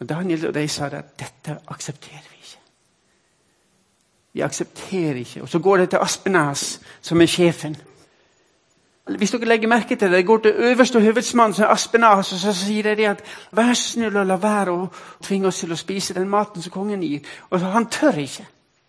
Og 0.02 0.08
Daniel 0.08 0.46
og 0.46 0.54
de 0.54 0.68
sa 0.68 0.88
at 0.90 1.14
dette 1.18 1.54
aksepterer 1.70 2.24
vi 2.30 2.38
ikke. 2.42 2.58
Vi 4.32 4.40
aksepterer 4.40 5.14
ikke. 5.14 5.42
Og 5.42 5.48
Så 5.48 5.58
går 5.58 5.76
det 5.76 5.90
til 5.90 5.98
Aspenas, 6.02 6.80
som 7.00 7.20
er 7.20 7.26
sjefen. 7.26 7.76
Hvis 9.18 9.30
dere 9.30 9.44
legger 9.44 9.68
merke 9.68 9.96
til 9.96 10.10
det, 10.10 10.16
det 10.16 10.26
går 10.26 10.38
til 10.38 10.54
øverste 10.56 11.00
høvedsmann, 11.00 11.54
som 11.54 11.64
er 11.64 11.68
Aspenas, 11.68 12.32
og 12.32 12.38
så 12.38 12.52
sier 12.52 12.94
de 12.94 13.08
at 13.08 13.22
vær 13.52 13.74
snill 13.78 14.16
å 14.16 14.26
la 14.26 14.36
være 14.42 14.74
å 14.74 14.90
tvinge 15.22 15.46
oss 15.46 15.62
til 15.62 15.72
å 15.72 15.78
spise 15.78 16.14
den 16.14 16.28
maten 16.28 16.62
som 16.62 16.72
kongen 16.74 17.02
gir. 17.02 17.20
Og 17.50 17.60
Han 17.60 17.86
tør 17.86 18.18
ikke. 18.18 18.46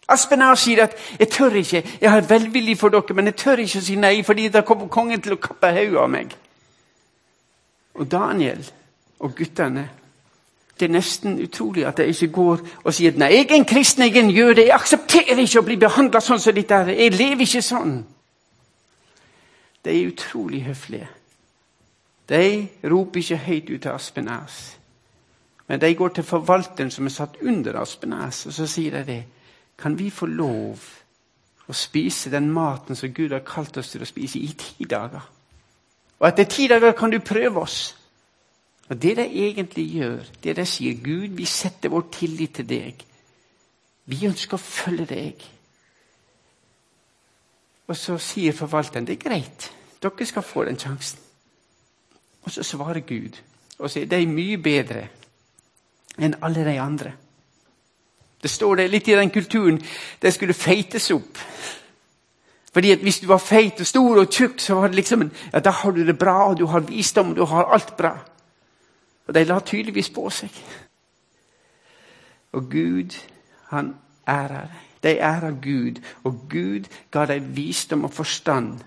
Aspenas 0.09 0.59
sier 0.59 0.83
at 0.83 0.95
'jeg 1.19 1.29
tør 1.29 1.53
ikke, 1.53 1.83
jeg 2.01 2.11
har 2.11 2.21
velvillig 2.21 2.77
for 2.77 2.89
dere', 2.89 3.13
men 3.13 3.25
jeg 3.25 3.35
tør 3.35 3.57
ikke 3.57 3.79
å 3.79 3.81
si 3.81 3.95
nei, 3.95 4.23
fordi 4.23 4.49
da 4.49 4.61
kommer 4.61 4.87
kongen 4.87 5.21
til 5.21 5.33
å 5.33 5.35
kappe 5.35 5.71
hodet 5.71 5.97
av 5.97 6.09
meg. 6.09 6.35
Og 7.93 8.11
Daniel 8.11 8.71
og 9.19 9.35
guttene 9.35 9.89
Det 10.79 10.85
er 10.85 10.93
nesten 10.93 11.37
utrolig 11.41 11.85
at 11.85 11.97
de 11.97 12.07
ikke 12.09 12.27
går 12.27 12.59
og 12.83 12.93
sier 12.93 13.11
'nei, 13.11 13.31
jeg 13.31 13.51
er 13.51 13.55
en 13.55 13.65
kristen, 13.65 14.03
jeg 14.03 14.15
er 14.15 14.23
en 14.23 14.29
jøde', 14.29 14.61
'jeg 14.61 14.73
aksepterer 14.73 15.37
ikke 15.37 15.59
å 15.59 15.65
bli 15.65 15.75
behandla 15.75 16.19
sånn 16.19 16.39
som 16.39 16.53
dette', 16.53 16.87
'jeg 16.87 17.11
lever 17.11 17.41
ikke 17.41 17.61
sånn'. 17.61 18.03
De 19.85 19.89
er 19.89 20.07
utrolig 20.07 20.63
høflige. 20.63 21.07
De 22.29 22.67
roper 22.83 23.19
ikke 23.19 23.37
høyt 23.37 23.69
ut 23.69 23.81
til 23.81 23.89
Aspenas. 23.89 24.77
Men 25.67 25.81
de 25.81 25.95
går 25.95 26.07
til 26.07 26.23
forvalteren 26.23 26.91
som 26.91 27.05
er 27.05 27.09
satt 27.09 27.37
under 27.41 27.79
Aspenas, 27.81 28.45
og 28.45 28.53
så 28.53 28.67
sier 28.67 28.91
de 28.91 29.03
det. 29.05 29.23
Kan 29.77 29.99
vi 29.99 30.09
få 30.09 30.25
lov 30.25 30.79
å 31.67 31.73
spise 31.73 32.31
den 32.31 32.51
maten 32.51 32.95
som 32.95 33.13
Gud 33.13 33.31
har 33.31 33.39
kalt 33.39 33.77
oss 33.77 33.91
til 33.91 34.01
å 34.01 34.05
spise, 34.05 34.39
i 34.39 34.53
ti 34.57 34.85
dager? 34.85 35.29
Og 36.19 36.27
etter 36.27 36.43
ti 36.43 36.67
dager 36.67 36.91
kan 36.91 37.11
du 37.11 37.19
prøve 37.19 37.59
oss. 37.59 37.95
Og 38.89 39.01
Det 39.01 39.17
de 39.17 39.47
egentlig 39.47 39.85
gjør, 39.95 40.23
det 40.43 40.55
de 40.55 40.65
sier 40.65 40.93
Gud, 41.03 41.27
vi 41.37 41.45
setter 41.45 41.89
vår 41.89 42.07
tillit 42.11 42.55
til 42.55 42.67
deg. 42.69 43.05
Vi 44.05 44.25
ønsker 44.27 44.57
å 44.57 44.61
følge 44.61 45.05
deg. 45.05 45.45
Og 47.87 47.97
så 47.97 48.17
sier 48.17 48.55
forvalteren 48.55 49.07
det 49.07 49.17
er 49.17 49.29
greit, 49.29 49.71
dere 50.03 50.25
skal 50.25 50.43
få 50.43 50.65
den 50.67 50.79
sjansen. 50.79 51.19
Og 52.43 52.51
så 52.51 52.63
svarer 52.63 53.05
Gud 53.07 53.39
og 53.79 53.89
sier 53.89 54.07
det 54.07 54.19
er 54.19 54.29
mye 54.29 54.57
bedre 54.61 55.07
enn 56.19 56.35
alle 56.43 56.65
de 56.67 56.75
andre. 56.79 57.13
Det 58.43 58.51
står 58.51 58.75
det 58.75 58.89
litt 58.91 59.07
i 59.07 59.15
den 59.15 59.31
kulturen 59.31 59.79
det 60.21 60.33
skulle 60.35 60.53
feites 60.53 61.09
opp. 61.15 61.39
Fordi 62.73 62.91
at 62.91 62.99
Hvis 62.99 63.19
du 63.19 63.27
var 63.27 63.37
feit 63.37 63.79
og 63.79 63.87
stor 63.87 64.19
og 64.19 64.29
tjukk, 64.29 64.59
så 64.59 64.75
var 64.75 64.87
det 64.87 64.95
liksom, 64.95 65.31
ja, 65.53 65.59
da 65.59 65.71
har 65.71 65.91
du 65.91 66.05
det 66.05 66.17
bra, 66.17 66.49
og 66.49 66.57
du 66.57 66.65
har 66.65 66.79
visdom, 66.79 67.29
og 67.29 67.35
du 67.35 67.45
har 67.45 67.69
alt 67.73 67.97
bra. 67.97 68.17
Og 69.27 69.35
de 69.35 69.43
la 69.43 69.59
tydeligvis 69.59 70.09
på 70.09 70.29
seg. 70.29 70.63
Og 72.53 72.69
Gud, 72.71 73.15
han 73.69 73.95
ærer 74.27 74.67
deg. 74.67 74.81
De 75.03 75.09
ærer 75.19 75.51
Gud, 75.61 75.99
og 76.23 76.45
Gud 76.49 76.85
ga 77.11 77.25
dem 77.25 77.55
visdom 77.55 78.03
og 78.03 78.13
forstand. 78.13 78.79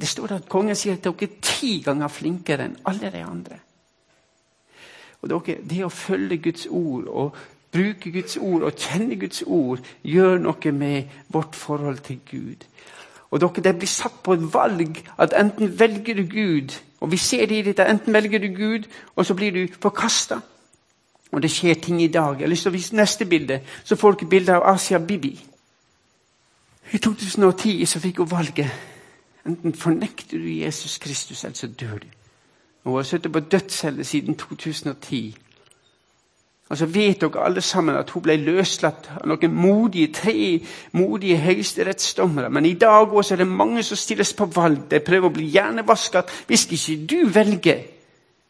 Det 0.00 0.08
står 0.08 0.32
at 0.34 0.48
kongen 0.48 0.74
sier 0.74 0.96
at 0.96 1.04
dere 1.04 1.28
er 1.28 1.36
ti 1.42 1.76
ganger 1.84 2.10
flinkere 2.10 2.66
enn 2.66 2.80
alle 2.90 3.10
de 3.14 3.22
andre. 3.22 3.58
Og 5.22 5.30
dere, 5.30 5.58
Det 5.70 5.84
å 5.84 5.88
følge 5.88 6.38
Guds 6.42 6.66
ord 6.66 7.06
og 7.06 7.36
bruke 7.72 8.10
Guds 8.12 8.36
ord 8.36 8.62
og 8.62 8.74
kjenne 8.76 9.16
Guds 9.20 9.42
ord 9.46 9.80
gjør 10.02 10.38
noe 10.38 10.72
med 10.72 11.04
vårt 11.28 11.54
forhold 11.54 11.98
til 11.98 12.18
Gud. 12.30 12.66
Og 13.30 13.40
dere, 13.40 13.62
Det 13.62 13.76
blir 13.76 13.88
satt 13.88 14.22
på 14.22 14.32
et 14.32 14.54
valg 14.54 15.04
at 15.18 15.32
enten 15.38 15.78
velger 15.78 16.14
du 16.14 16.26
Gud, 16.26 16.74
og 17.02 17.10
vi 17.12 17.16
ser 17.16 17.46
det 17.46 17.58
i 17.58 17.62
dette, 17.66 17.84
enten 17.90 18.14
velger 18.14 18.38
du 18.38 18.46
Gud, 18.54 18.84
og 19.16 19.26
så 19.26 19.34
blir 19.34 19.50
du 19.50 19.66
forkasta. 19.80 20.36
Og 21.32 21.42
det 21.42 21.50
skjer 21.50 21.74
ting 21.74 22.02
i 22.02 22.06
dag. 22.06 22.36
Jeg 22.38 22.46
har 22.46 22.52
lyst 22.52 22.62
til 22.62 22.70
å 22.70 22.76
vise 22.76 22.96
neste 22.96 23.26
bilde. 23.26 23.58
Så 23.84 23.96
får 23.98 24.20
dere 24.20 24.28
bilde 24.30 24.54
av 24.54 24.66
Asia 24.74 24.98
Bibi. 24.98 25.32
I 26.92 26.98
2010 27.02 27.86
så 27.90 28.00
fikk 28.00 28.20
hun 28.22 28.30
valget. 28.30 28.70
Enten 29.46 29.74
fornekter 29.74 30.38
du 30.38 30.46
Jesus 30.46 30.98
Kristus, 31.02 31.44
eller 31.44 31.56
så 31.58 31.66
dør 31.66 31.98
du. 31.98 32.06
Hun 32.84 32.94
har 32.94 33.02
sittet 33.02 33.32
på 33.32 33.40
dødscelle 33.40 34.04
siden 34.04 34.36
2010. 34.38 35.38
Og 36.72 36.78
så 36.78 36.86
vet 36.88 37.20
dere 37.20 37.42
alle 37.44 37.60
sammen 37.60 37.98
at 38.00 38.10
hun 38.14 38.22
ble 38.24 38.38
løslatt 38.40 39.10
av 39.18 39.26
noen 39.28 39.52
modige, 39.52 40.08
tre 40.16 40.36
modige 40.96 41.36
høyesterettsdommere. 41.36 42.48
Men 42.48 42.64
i 42.64 42.78
dag 42.80 43.12
også 43.12 43.34
er 43.34 43.42
det 43.42 43.48
mange 43.50 43.82
som 43.84 44.00
stilles 44.00 44.32
på 44.32 44.46
valg. 44.54 44.86
De 44.88 45.02
prøver 45.04 45.28
å 45.28 45.34
bli 45.36 45.50
hjernevaska. 45.52 46.24
Hvis 46.48 46.64
ikke 46.72 46.96
du 47.10 47.28
velger 47.28 47.84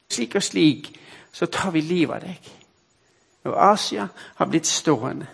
slik 0.06 0.38
og 0.38 0.46
slik, 0.46 0.92
så 1.35 1.50
tar 1.50 1.74
vi 1.74 1.82
livet 1.82 2.14
av 2.14 2.28
deg. 2.28 2.54
Og 3.50 3.58
Asia 3.72 4.06
har 4.38 4.46
blitt 4.46 4.70
stående. 4.70 5.26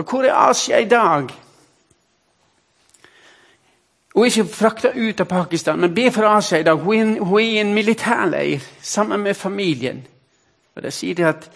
Og 0.00 0.08
hvor 0.08 0.24
er 0.24 0.40
Asia 0.48 0.80
i 0.80 0.88
dag? 0.88 1.28
Hun 4.14 4.24
er 4.24 4.32
ikke 4.32 4.54
frakta 4.56 4.96
ut 4.96 5.20
av 5.20 5.28
Pakistan, 5.28 5.84
men 5.84 5.92
be 5.94 6.08
for 6.10 6.32
Asia 6.32 6.62
i 6.62 6.64
dag. 6.64 6.80
Hun 6.80 7.18
er, 7.18 7.40
i 7.44 7.58
en 7.60 7.74
militærleir 7.74 8.64
sammen 8.80 9.20
med 9.20 9.36
familien. 9.36 10.06
Og 10.78 10.86
De 10.86 10.94
sier 10.94 11.26
at 11.26 11.50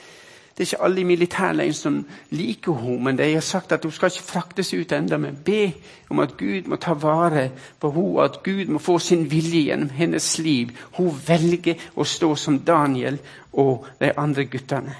det 0.52 0.66
er 0.66 0.74
ikke 0.74 0.84
alle 0.84 1.00
i 1.00 1.04
militærleiren 1.08 1.74
som 1.74 1.94
liker 2.30 2.74
henne, 2.76 3.04
men 3.04 3.18
de 3.18 3.30
har 3.32 3.40
sagt 3.40 3.72
at 3.72 3.84
hun 3.84 3.92
skal 3.92 4.10
ikke 4.12 4.26
fraktes 4.26 4.74
ut 4.74 4.92
enda, 4.92 5.16
men 5.16 5.38
be 5.44 5.72
om 6.10 6.18
at 6.20 6.36
Gud 6.36 6.68
må 6.68 6.76
ta 6.76 6.92
vare 6.92 7.46
på 7.80 7.90
henne, 7.90 8.24
at 8.24 8.42
Gud 8.44 8.68
må 8.68 8.78
få 8.78 8.98
sin 8.98 9.30
vilje 9.30 9.62
gjennom 9.62 9.90
hennes 9.90 10.38
liv. 10.38 10.68
Hun 10.98 11.14
velger 11.26 11.80
å 11.96 12.04
stå 12.04 12.34
som 12.36 12.58
Daniel 12.58 13.16
og 13.52 13.86
de 14.00 14.12
andre 14.16 14.44
guttene. 14.44 14.94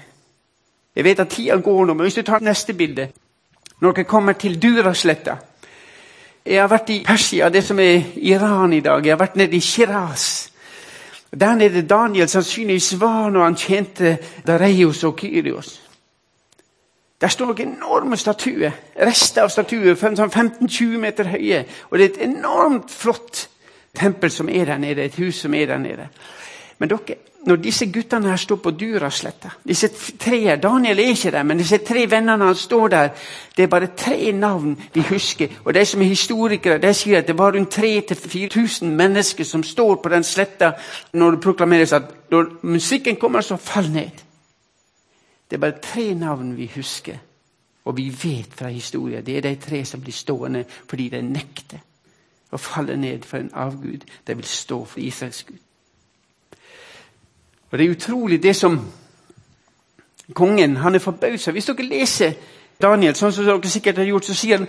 Jeg 0.95 1.03
vet 1.03 1.19
at 1.19 1.29
tida 1.29 1.57
går 1.57 1.85
nå, 1.85 1.93
men 1.93 2.05
hvis 2.05 2.17
du 2.17 2.21
tar 2.21 2.41
neste 2.41 2.73
bilde 2.73 3.07
Når 3.81 3.91
dere 3.91 4.05
kommer 4.05 4.33
til 4.33 4.61
Durasletta 4.61 5.37
Jeg 6.45 6.61
har 6.61 6.69
vært 6.69 6.89
i 6.89 7.03
Persia, 7.05 7.49
det 7.49 7.63
som 7.63 7.79
er 7.79 8.01
Iran 8.15 8.73
i 8.73 8.79
dag. 8.79 9.05
Jeg 9.05 9.11
har 9.11 9.19
vært 9.19 9.35
nede 9.35 9.55
i 9.55 9.61
Shiraz. 9.61 10.52
Der 11.39 11.55
nede 11.55 11.81
Daniel 11.81 12.29
sannsynligvis 12.29 12.99
var 12.99 13.29
når 13.29 13.43
han 13.43 13.55
tjente 13.55 14.17
Dareios 14.47 15.03
og 15.03 15.15
Kyrios. 15.15 15.81
Der 17.21 17.27
står 17.27 17.55
enorme 17.59 18.17
statuer, 18.17 18.71
rester 18.99 19.41
av 19.41 19.49
statuer, 19.49 19.95
15-20 19.95 20.67
sånn 20.67 20.99
meter 20.99 21.29
høye. 21.31 21.61
Og 21.89 21.97
det 21.97 22.05
er 22.05 22.09
et 22.09 22.25
enormt 22.27 22.91
flott 22.91 23.47
tempel 23.95 24.31
som 24.31 24.49
er 24.49 24.65
der 24.65 24.77
nede, 24.77 25.03
et 25.03 25.15
hus 25.15 25.39
som 25.39 25.53
er 25.53 25.65
der 25.65 25.77
nede. 25.77 26.07
Men 26.79 26.89
dere, 26.89 27.15
når 27.45 27.55
disse 27.59 27.85
guttene 27.91 28.29
her 28.31 28.39
står 28.39 28.59
på 28.63 28.71
Durasletta 28.71 29.49
disse 29.67 29.89
tre, 30.19 30.55
Daniel 30.63 30.99
er 30.99 31.11
ikke 31.11 31.31
der, 31.31 31.43
men 31.43 31.59
disse 31.59 31.77
tre 31.83 32.05
vennene 32.11 32.45
hans 32.45 32.65
står 32.67 32.87
der. 32.87 33.09
Det 33.57 33.63
er 33.63 33.67
bare 33.67 33.89
tre 33.97 34.31
navn 34.31 34.77
vi 34.93 35.01
husker. 35.09 35.47
Og 35.65 35.73
De 35.73 35.85
som 35.85 36.01
er 36.01 36.05
historikere, 36.05 36.77
de 36.77 36.93
sier 36.93 37.19
at 37.19 37.27
det 37.27 37.37
var 37.37 37.53
rundt 37.55 37.77
3000-4000 37.77 38.85
mennesker 38.85 39.43
som 39.43 39.63
står 39.63 39.95
på 39.95 40.09
den 40.09 40.23
sletta 40.23 40.71
når 41.13 41.31
det 41.31 41.41
proklameres 41.41 41.93
at 41.93 42.03
når 42.31 42.45
musikken 42.63 43.15
kommer, 43.15 43.41
så 43.41 43.57
fall 43.57 43.91
ned. 43.91 44.23
Det 45.49 45.57
er 45.57 45.61
bare 45.61 45.81
tre 45.81 46.13
navn 46.13 46.57
vi 46.57 46.71
husker, 46.75 47.17
og 47.85 47.97
vi 47.97 48.09
vet 48.09 48.53
fra 48.55 48.67
historien. 48.67 49.25
Det 49.25 49.37
er 49.37 49.41
de 49.41 49.55
tre 49.55 49.85
som 49.85 50.01
blir 50.01 50.13
stående 50.13 50.65
fordi 50.89 51.09
de 51.09 51.21
nekter 51.21 51.83
å 52.53 52.57
falle 52.57 52.95
ned 52.97 53.25
for 53.25 53.37
en 53.37 53.51
avgud. 53.53 54.05
De 54.27 54.35
vil 54.35 54.45
stå 54.45 54.85
for 54.85 54.99
Israels 54.99 55.43
Gud. 55.43 55.59
Og 57.73 57.79
Det 57.79 57.85
er 57.85 57.91
utrolig 57.91 58.43
det 58.43 58.55
som 58.55 58.79
kongen 60.33 60.77
han 60.77 60.95
er 60.95 60.99
forbausa. 60.99 61.51
Hvis 61.51 61.65
dere 61.65 61.85
leser 61.87 62.33
Daniel, 62.81 63.15
sånn 63.17 63.33
som 63.33 63.47
dere 63.47 63.69
sikkert 63.69 63.97
har 63.97 64.05
gjort, 64.05 64.27
så 64.29 64.35
sier 64.37 64.61
han 64.61 64.67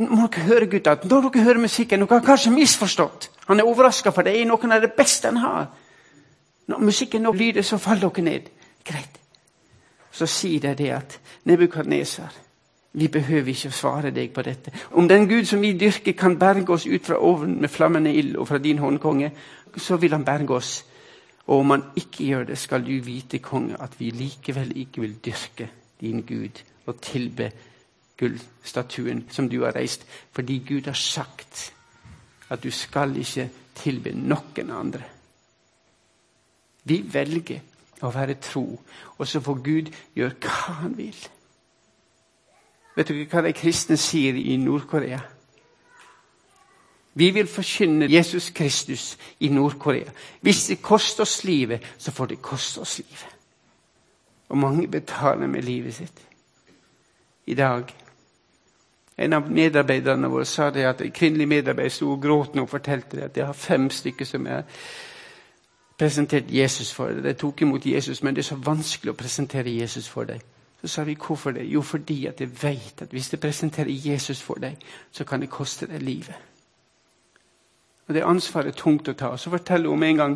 må 0.00 0.26
dere 0.28 0.44
høre 0.44 0.68
gutter, 0.68 1.00
når 1.08 1.30
dere 1.30 1.44
hører 1.44 1.62
musikken, 1.64 2.04
dere 2.04 2.18
har 2.18 2.26
kanskje 2.26 2.52
misforstått. 2.52 3.30
Han 3.48 3.60
er 3.60 3.68
overraska, 3.68 4.12
for 4.12 4.22
det 4.22 4.36
er 4.36 4.44
noen 4.48 4.72
av 4.72 4.84
det 4.84 4.92
beste 4.96 5.32
han 5.32 5.40
har. 5.40 5.70
Når 6.68 6.84
musikken 6.90 7.24
nå 7.24 7.32
lyder, 7.32 7.62
så 7.62 7.80
faller 7.80 8.12
dere 8.12 8.24
ned. 8.24 8.52
Greit. 8.84 9.16
Så 10.12 10.28
sier 10.28 10.60
de 10.60 10.74
det 10.76 10.92
at 10.92 11.18
Nebukadneser, 11.48 12.28
vi 12.92 13.08
behøver 13.08 13.48
ikke 13.48 13.72
å 13.72 13.78
svare 13.80 14.12
deg 14.12 14.32
på 14.36 14.44
dette. 14.44 14.76
Om 14.92 15.08
den 15.08 15.24
Gud 15.28 15.48
som 15.48 15.64
vi 15.64 15.72
dyrker, 15.72 16.12
kan 16.12 16.36
berge 16.38 16.76
oss 16.76 16.86
ut 16.86 17.06
fra 17.06 17.16
ovnen 17.16 17.60
med 17.60 17.72
flammende 17.72 18.12
ild 18.12 18.36
og 18.36 18.48
fra 18.48 18.58
din 18.58 18.78
håndkonge, 18.78 19.32
så 19.76 19.96
vil 19.96 20.12
han 20.12 20.24
berge 20.24 20.54
oss. 20.60 20.84
Og 21.46 21.58
om 21.58 21.70
han 21.70 21.84
ikke 21.96 22.24
gjør 22.24 22.44
det, 22.44 22.58
skal 22.58 22.84
du 22.86 22.92
vite, 23.04 23.38
konge, 23.38 23.76
at 23.80 23.96
vi 24.00 24.10
likevel 24.10 24.76
ikke 24.76 25.00
vil 25.00 25.16
dyrke 25.24 25.70
din 26.00 26.22
Gud 26.22 26.62
og 26.86 27.00
tilbe 27.00 27.50
gullstatuen 28.20 29.24
som 29.30 29.48
du 29.48 29.62
har 29.64 29.76
reist, 29.76 30.06
fordi 30.32 30.58
Gud 30.68 30.86
har 30.86 30.98
sagt 30.98 31.72
at 32.50 32.62
du 32.62 32.70
skal 32.70 33.16
ikke 33.16 33.48
tilbe 33.74 34.12
noen 34.12 34.70
andre. 34.70 35.02
Vi 36.84 37.00
velger 37.12 37.60
å 38.02 38.10
være 38.12 38.38
tro, 38.40 38.64
og 39.18 39.28
så 39.28 39.40
får 39.44 39.60
Gud 39.64 39.90
gjøre 40.16 40.36
hva 40.40 40.78
han 40.82 40.96
vil. 40.96 41.16
Vet 42.96 43.08
du 43.08 43.20
hva 43.24 43.44
de 43.44 43.52
kristne 43.56 43.96
sier 44.00 44.36
i 44.36 44.56
Nord-Korea? 44.60 45.20
Vi 47.14 47.30
vil 47.30 47.46
forkynne 47.46 48.06
Jesus 48.12 48.50
Kristus 48.50 49.18
i 49.40 49.48
Nord-Korea. 49.48 50.10
Hvis 50.40 50.66
det 50.66 50.82
koster 50.82 51.22
oss 51.22 51.44
livet, 51.44 51.82
så 51.98 52.10
får 52.10 52.26
det 52.26 52.42
koste 52.42 52.80
oss 52.80 52.98
livet. 52.98 53.26
Og 54.48 54.58
mange 54.58 54.88
betaler 54.88 55.46
med 55.46 55.62
livet 55.62 55.94
sitt. 55.94 56.26
I 57.46 57.54
dag 57.54 57.84
En 59.20 59.32
av 59.32 59.50
medarbeiderne 59.52 60.28
våre 60.32 60.44
sa 60.48 60.70
det 60.70 60.86
at 60.88 61.00
en 61.04 61.10
kvinnelig 61.12 61.48
medarbeider 61.48 61.92
sto 61.92 62.06
og 62.12 62.22
gråt 62.22 62.54
og 62.56 62.68
fortalte 62.68 63.16
det 63.16 63.24
at 63.24 63.36
jeg 63.36 63.46
har 63.46 63.52
fem 63.52 63.90
stykker 63.90 64.24
som 64.24 64.46
jeg 64.46 64.54
har 64.54 64.64
presentert 65.98 66.44
Jesus 66.48 66.92
for 66.94 67.12
deg. 67.12 67.24
De 67.24 67.34
tok 67.36 67.62
imot 67.62 67.86
Jesus, 67.86 68.22
men 68.22 68.34
det 68.34 68.40
er 68.40 68.48
så 68.48 68.56
vanskelig 68.64 69.12
å 69.12 69.18
presentere 69.20 69.74
Jesus 69.76 70.08
for 70.08 70.24
deg. 70.24 70.40
Så 70.80 70.88
sa 70.88 71.04
vi 71.04 71.18
hvorfor 71.20 71.52
det? 71.52 71.66
Jo, 71.68 71.82
fordi 71.82 72.26
at 72.26 72.40
jeg 72.40 72.48
vet 72.62 73.02
at 73.02 73.12
hvis 73.12 73.32
jeg 73.32 73.40
presenterer 73.40 73.92
Jesus 73.92 74.40
for 74.42 74.54
deg, 74.62 74.80
så 75.12 75.24
kan 75.24 75.40
det 75.40 75.50
koste 75.52 75.86
deg 75.86 76.00
livet. 76.02 76.49
Og 78.10 78.14
Det 78.14 78.22
ansvaret 78.26 78.66
er 78.66 78.74
tungt 78.74 79.08
å 79.08 79.12
ta. 79.14 79.36
Så 79.38 79.50
forteller 79.50 79.86
hun 79.86 79.94
om 79.94 80.02
en 80.02 80.16
gang 80.16 80.32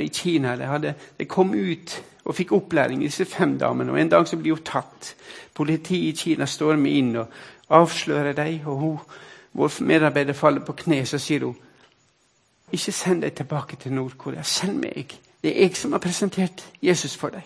i 0.00 0.08
Kina 0.08 0.54
jeg, 0.56 0.68
hadde, 0.68 0.94
jeg 1.18 1.28
kom 1.28 1.50
ut 1.52 1.96
og 2.24 2.34
fikk 2.38 2.54
opplæring, 2.56 3.02
disse 3.04 3.26
fem 3.28 3.58
damene. 3.58 3.92
og 3.92 4.00
En 4.00 4.08
dag 4.08 4.28
så 4.28 4.36
blir 4.36 4.54
hun 4.54 4.62
tatt. 4.64 5.10
Politiet 5.54 6.08
i 6.08 6.16
Kina 6.16 6.46
stormer 6.46 6.90
inn 6.90 7.16
og 7.16 7.26
avslører 7.68 8.32
dem. 8.32 8.66
og 8.66 8.76
hun, 8.78 8.98
Vår 9.52 9.82
medarbeider 9.84 10.32
faller 10.32 10.64
på 10.64 10.72
kne 10.72 11.02
så 11.06 11.18
sier 11.18 11.44
hun 11.44 11.56
ikke 12.72 12.92
send 12.92 13.22
deg 13.22 13.34
tilbake 13.36 13.76
til 13.76 13.92
Nord-Korea. 13.92 14.42
Send 14.42 14.80
meg. 14.80 15.12
Det 15.42 15.52
er 15.52 15.66
jeg 15.66 15.76
som 15.76 15.92
har 15.92 16.00
presentert 16.00 16.64
Jesus 16.82 17.16
for 17.16 17.28
deg. 17.28 17.44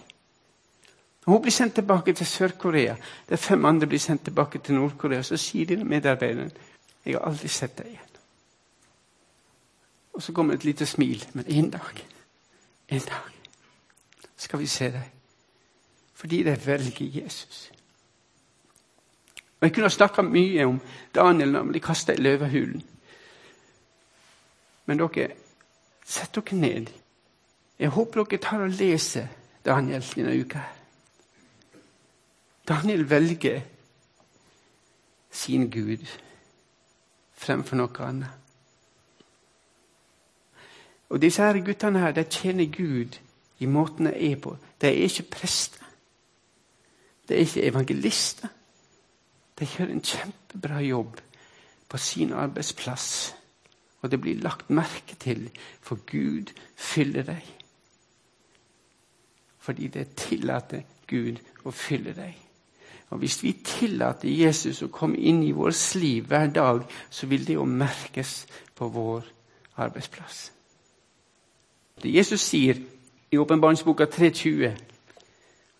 Hun 1.26 1.42
blir 1.42 1.52
sendt 1.52 1.74
tilbake 1.74 2.12
til 2.12 2.26
Sør-Korea. 2.26 2.94
der 3.28 3.36
fem 3.36 3.64
andre 3.64 3.86
blir 3.86 3.98
sendt 3.98 4.24
tilbake 4.24 4.58
til 4.58 4.74
Nord-Korea. 4.74 5.22
Så 5.22 5.36
sier 5.36 5.66
de 5.66 5.84
medarbeideren 5.84 6.52
jeg 7.04 7.14
har 7.14 7.26
aldri 7.26 7.48
sett 7.48 7.78
deg 7.78 7.86
igjen. 7.86 8.05
Og 10.16 10.22
så 10.22 10.32
kommer 10.32 10.54
et 10.54 10.64
lite 10.64 10.86
smil. 10.86 11.28
Men 11.32 11.44
en 11.46 11.70
dag, 11.70 12.06
en 12.88 13.00
dag 13.00 13.32
skal 14.36 14.58
vi 14.58 14.66
se 14.66 14.90
deg. 14.92 15.10
Fordi 16.14 16.42
de 16.42 16.56
velger 16.66 17.22
Jesus. 17.22 17.72
Og 19.60 19.62
Jeg 19.62 19.72
kunne 19.74 19.84
ha 19.84 19.88
snakka 19.88 20.22
mye 20.22 20.64
om 20.64 20.80
Daniel 21.14 21.52
når 21.52 21.60
han 21.60 21.72
ble 21.72 21.80
kasta 21.80 22.12
i 22.12 22.20
løvehulen. 22.20 22.82
Men 24.86 24.98
dere, 24.98 25.28
sett 26.04 26.34
dere 26.34 26.56
ned. 26.56 26.88
Jeg 27.78 27.92
håper 27.92 28.24
dere 28.24 28.40
tar 28.40 28.64
og 28.64 28.72
leser 28.72 29.28
Daniel 29.64 30.04
denne 30.14 30.40
uka. 30.40 30.64
Daniel 32.68 33.10
velger 33.10 33.60
sin 35.30 35.70
Gud 35.70 36.08
fremfor 37.36 37.76
noe 37.76 38.08
annet. 38.08 38.45
Og 41.08 41.22
disse 41.22 41.42
her 41.42 41.64
guttene 41.64 41.98
her, 41.98 42.12
de 42.12 42.24
tjener 42.24 42.66
Gud 42.66 43.18
i 43.58 43.66
måten 43.66 44.06
de 44.06 44.32
er 44.32 44.36
på. 44.36 44.56
De 44.80 44.86
er 44.86 45.06
ikke 45.06 45.22
prester. 45.22 45.84
De 47.28 47.34
er 47.34 47.38
ikke 47.38 47.66
evangelister. 47.66 48.48
De 49.58 49.66
gjør 49.66 49.86
en 49.86 50.02
kjempebra 50.02 50.80
jobb 50.80 51.20
på 51.88 51.96
sin 51.98 52.32
arbeidsplass. 52.32 53.34
Og 54.02 54.10
det 54.10 54.20
blir 54.20 54.42
lagt 54.42 54.70
merke 54.70 55.16
til, 55.18 55.50
for 55.80 55.98
Gud 56.06 56.52
fyller 56.76 57.22
dem. 57.22 57.40
Fordi 59.58 59.86
det 59.86 60.14
tillater 60.16 60.82
Gud 61.06 61.40
å 61.64 61.70
fylle 61.70 62.14
dem. 62.14 62.34
Og 63.10 63.18
Hvis 63.18 63.42
vi 63.42 63.52
tillater 63.64 64.28
Jesus 64.28 64.82
å 64.82 64.90
komme 64.90 65.16
inn 65.16 65.42
i 65.42 65.54
vårt 65.54 65.94
liv 65.94 66.26
hver 66.26 66.50
dag, 66.50 66.82
så 67.10 67.26
vil 67.26 67.46
det 67.46 67.54
jo 67.54 67.64
merkes 67.64 68.46
på 68.74 68.88
vår 68.88 69.24
arbeidsplass. 69.76 70.55
Det 72.02 72.14
Jesus 72.14 72.40
sier 72.40 72.76
i 73.30 73.38
åpenbaringsboka 73.38 74.04
3.20 74.04 74.70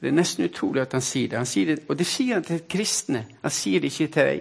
Det 0.00 0.09
er 0.09 0.12
nesten 0.12 0.44
utrolig 0.44 0.83
at 0.83 0.92
han 0.92 1.02
sier 1.02 1.29
det. 1.29 1.38
Han 1.38 1.46
sier 1.46 1.66
det 1.66 1.83
og 1.88 1.98
det 1.98 2.07
sier 2.07 2.35
han 2.35 2.44
til 2.44 2.62
kristne. 2.68 3.24
Han 3.42 3.50
sier 3.50 3.81
det 3.81 3.92
ikke 3.92 4.12
til 4.12 4.40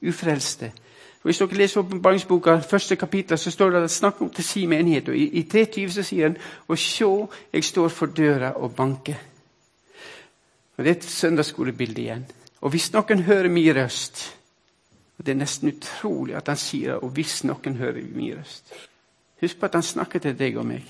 de 0.00 0.08
ufrelste. 0.08 0.72
Og 1.18 1.24
Hvis 1.24 1.38
dere 1.38 1.58
leser 1.58 1.80
åpenbaringsboka, 1.80 2.58
første 2.58 2.96
kapittel, 2.96 3.38
så 3.38 3.50
står 3.50 3.70
det 3.70 3.82
at 3.82 3.90
snakk 3.90 4.22
om 4.22 4.30
til 4.30 4.44
sin 4.44 4.68
menighet. 4.68 5.08
og 5.08 5.16
I, 5.16 5.28
i 5.40 5.48
3.20 5.54 5.90
så 5.90 6.02
sier 6.02 6.28
han 6.28 6.36
og 6.68 6.78
sjå, 6.78 7.30
jeg 7.52 7.64
står 7.64 7.88
for 7.88 8.06
døra 8.06 8.52
og 8.52 8.74
banker. 8.74 9.14
Og 10.76 10.84
Det 10.84 10.90
er 10.90 10.96
et 10.96 11.04
søndagsskolebilde 11.04 12.00
igjen. 12.00 12.26
Og 12.60 12.70
hvis 12.70 12.92
noen 12.92 13.22
hører 13.22 13.48
min 13.48 13.76
røst 13.76 14.34
og 15.18 15.26
Det 15.26 15.32
er 15.32 15.36
nesten 15.38 15.68
utrolig 15.68 16.36
at 16.36 16.48
han 16.48 16.56
sier 16.56 16.94
og 16.94 17.10
hvis 17.10 17.44
noen 17.44 17.76
hører 17.76 18.02
min 18.14 18.38
røst. 18.38 18.72
Husk 19.40 19.60
på 19.60 19.66
at 19.66 19.74
han 19.74 19.82
snakker 19.82 20.18
til 20.18 20.38
deg 20.38 20.56
og 20.56 20.66
meg. 20.66 20.86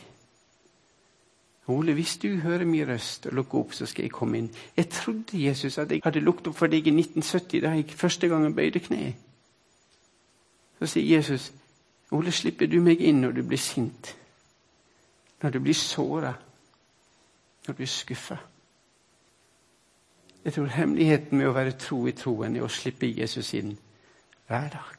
Ole, 1.68 1.92
hvis 1.92 2.16
du 2.16 2.28
hører 2.37 2.64
min 2.64 2.88
røst 2.88 3.26
og 3.26 3.33
lukker 3.33 3.59
opp, 3.59 3.72
så 3.76 3.87
skal 3.87 4.07
jeg 4.07 4.11
komme 4.11 4.38
inn. 4.38 4.50
Jeg 4.76 4.88
trodde 4.88 5.42
Jesus 5.44 5.78
at 5.78 5.90
jeg 5.92 6.00
hadde 6.04 6.20
lukket 6.20 6.48
opp 6.48 6.57
for 6.57 6.66
deg 6.72 6.87
i 6.87 6.94
1970, 6.94 7.61
da 7.61 7.74
jeg 7.76 7.90
første 7.90 8.28
gang 8.28 8.54
bøyde 8.57 8.81
kne. 8.81 9.14
Så 10.78 10.87
sier 10.87 11.16
Jesus, 11.16 11.52
Ole, 12.11 12.33
slipper 12.33 12.66
du 12.66 12.81
meg 12.81 13.02
inn 13.04 13.20
når 13.20 13.37
du 13.37 13.42
blir 13.44 13.61
sint? 13.61 14.14
Når 15.42 15.50
du 15.50 15.61
blir 15.61 15.74
såra? 15.74 16.33
Når 17.66 17.74
du 17.74 17.83
er 17.83 17.92
skuffa? 17.92 18.38
Jeg 20.44 20.52
tror 20.52 20.72
hemmeligheten 20.72 21.38
med 21.38 21.50
å 21.50 21.52
være 21.52 21.76
tro 21.76 22.07
i 22.09 22.16
troen 22.16 22.57
er 22.57 22.64
å 22.64 22.72
slippe 22.72 23.11
Jesus 23.11 23.52
inn 23.59 23.74
hver 24.48 24.70
dag. 24.72 24.96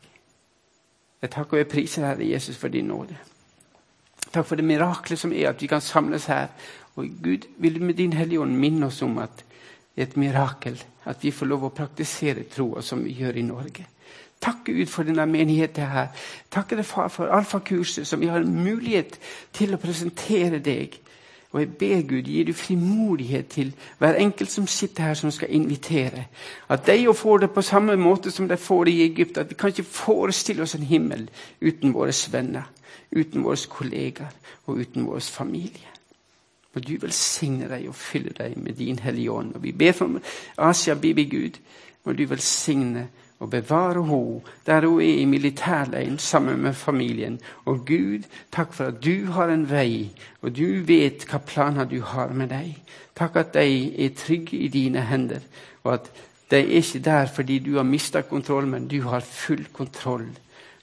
Jeg 1.21 1.33
takker 1.33 1.63
og 1.63 1.71
priser 1.71 2.05
Herre 2.05 2.29
Jesus 2.29 2.57
for 2.57 2.69
din 2.69 2.91
nåde. 2.93 3.17
Takk 4.29 4.45
for 4.45 4.59
det 4.59 4.65
miraklet 4.65 5.19
som 5.19 5.33
er 5.33 5.49
at 5.49 5.61
vi 5.61 5.69
kan 5.71 5.81
samles 5.81 6.29
her. 6.29 6.51
Og 6.95 7.07
Gud 7.23 7.47
vil 7.57 7.81
med 7.81 7.97
din 7.97 8.13
Hellige 8.13 8.41
Ånd 8.41 8.57
minne 8.57 8.89
oss 8.89 9.01
om 9.01 9.17
at 9.23 9.43
det 9.95 10.03
er 10.03 10.09
et 10.09 10.17
mirakel 10.17 10.77
at 11.09 11.23
vi 11.23 11.31
får 11.31 11.49
lov 11.49 11.65
å 11.65 11.75
praktisere 11.75 12.45
troa 12.51 12.83
som 12.85 13.01
vi 13.03 13.15
gjør 13.17 13.39
i 13.39 13.45
Norge. 13.47 13.85
Takk 14.39 14.69
Gud 14.69 14.87
for 14.87 15.03
denne 15.03 15.25
menigheten 15.27 15.89
her. 15.91 16.13
Takk 16.51 16.77
deg 16.77 16.87
far 16.87 17.09
for 17.11 17.31
alfakurset, 17.35 18.07
som 18.07 18.21
vi 18.21 18.29
har 18.31 18.45
mulighet 18.47 19.17
til 19.55 19.75
å 19.75 19.81
presentere 19.81 20.61
deg. 20.63 20.95
Og 21.51 21.59
jeg 21.59 21.69
ber 21.77 22.01
Gud, 22.01 22.23
gi 22.29 22.43
du 22.43 22.53
frimodighet 22.53 23.47
til 23.47 23.73
hver 23.97 24.13
enkelt 24.15 24.51
som 24.51 24.67
sitter 24.67 25.03
her, 25.03 25.13
som 25.13 25.31
skal 25.31 25.47
invitere. 25.51 26.25
At 26.69 26.85
de 26.87 27.13
får 27.13 27.37
det 27.37 27.51
på 27.51 27.61
samme 27.61 27.95
måte 27.95 28.31
som 28.31 28.47
de 28.47 28.57
får 28.57 28.83
det 28.83 28.91
i 28.91 29.03
Egypt. 29.03 29.37
At 29.37 29.49
vi 29.49 29.55
kan 29.55 29.69
ikke 29.73 29.83
forestille 29.83 30.61
oss 30.61 30.75
en 30.75 30.83
himmel 30.83 31.29
uten 31.61 31.93
våre 31.93 32.13
venner 32.31 32.69
uten 33.11 33.43
våre 33.43 33.69
kollegaer 33.69 34.33
og 34.67 34.81
uten 34.83 35.07
vår 35.07 35.19
familie. 35.19 35.87
Og 36.75 36.85
du 36.85 36.97
velsigne 37.01 37.69
dem 37.69 37.87
og 37.89 37.95
fylle 37.95 38.33
dem 38.37 38.59
med 38.63 38.77
din 38.77 38.99
Hellige 38.99 39.31
Ånd. 39.31 39.55
Og 39.55 39.63
vi 39.63 39.71
ber 39.71 39.91
for 39.91 40.19
Asia 40.57 40.93
Bibi 40.93 41.25
Gud, 41.25 41.57
må 42.05 42.13
du 42.13 42.25
velsigne 42.25 43.07
og 43.39 43.49
bevare 43.49 44.03
henne 44.03 44.41
der 44.65 44.87
hun 44.87 45.01
er 45.01 45.21
i 45.21 45.25
militærleiren 45.25 46.17
sammen 46.19 46.61
med 46.61 46.73
familien. 46.73 47.39
Og 47.65 47.85
Gud, 47.85 48.27
takk 48.51 48.73
for 48.73 48.85
at 48.85 49.03
du 49.05 49.31
har 49.31 49.49
en 49.49 49.69
vei, 49.69 50.11
og 50.41 50.55
du 50.57 50.83
vet 50.85 51.25
hva 51.29 51.37
planer 51.37 51.85
du 51.85 52.01
har 52.01 52.33
med 52.33 52.49
dem. 52.49 52.73
Takk 53.15 53.35
at 53.35 53.53
de 53.53 54.05
er 54.05 54.15
trygge 54.15 54.57
i 54.57 54.67
dine 54.67 55.01
hender, 55.01 55.39
og 55.83 55.93
at 55.93 56.11
de 56.51 56.57
er 56.57 56.77
ikke 56.81 56.99
der 56.99 57.25
fordi 57.25 57.59
du 57.59 57.75
har 57.75 57.83
mista 57.83 58.21
kontroll, 58.21 58.67
men 58.67 58.87
du 58.87 59.01
har 59.01 59.19
full 59.19 59.65
kontroll 59.73 60.27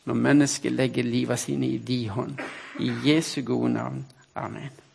når 0.06 0.14
mennesket 0.14 0.72
legger 0.72 1.02
livet 1.02 1.38
sine 1.38 1.66
i 1.66 1.78
din 1.78 2.08
hånd. 2.08 2.38
I 2.80 2.92
Jesu 3.04 3.42
gode 3.42 3.72
navn. 3.72 4.06
Amen. 4.34 4.85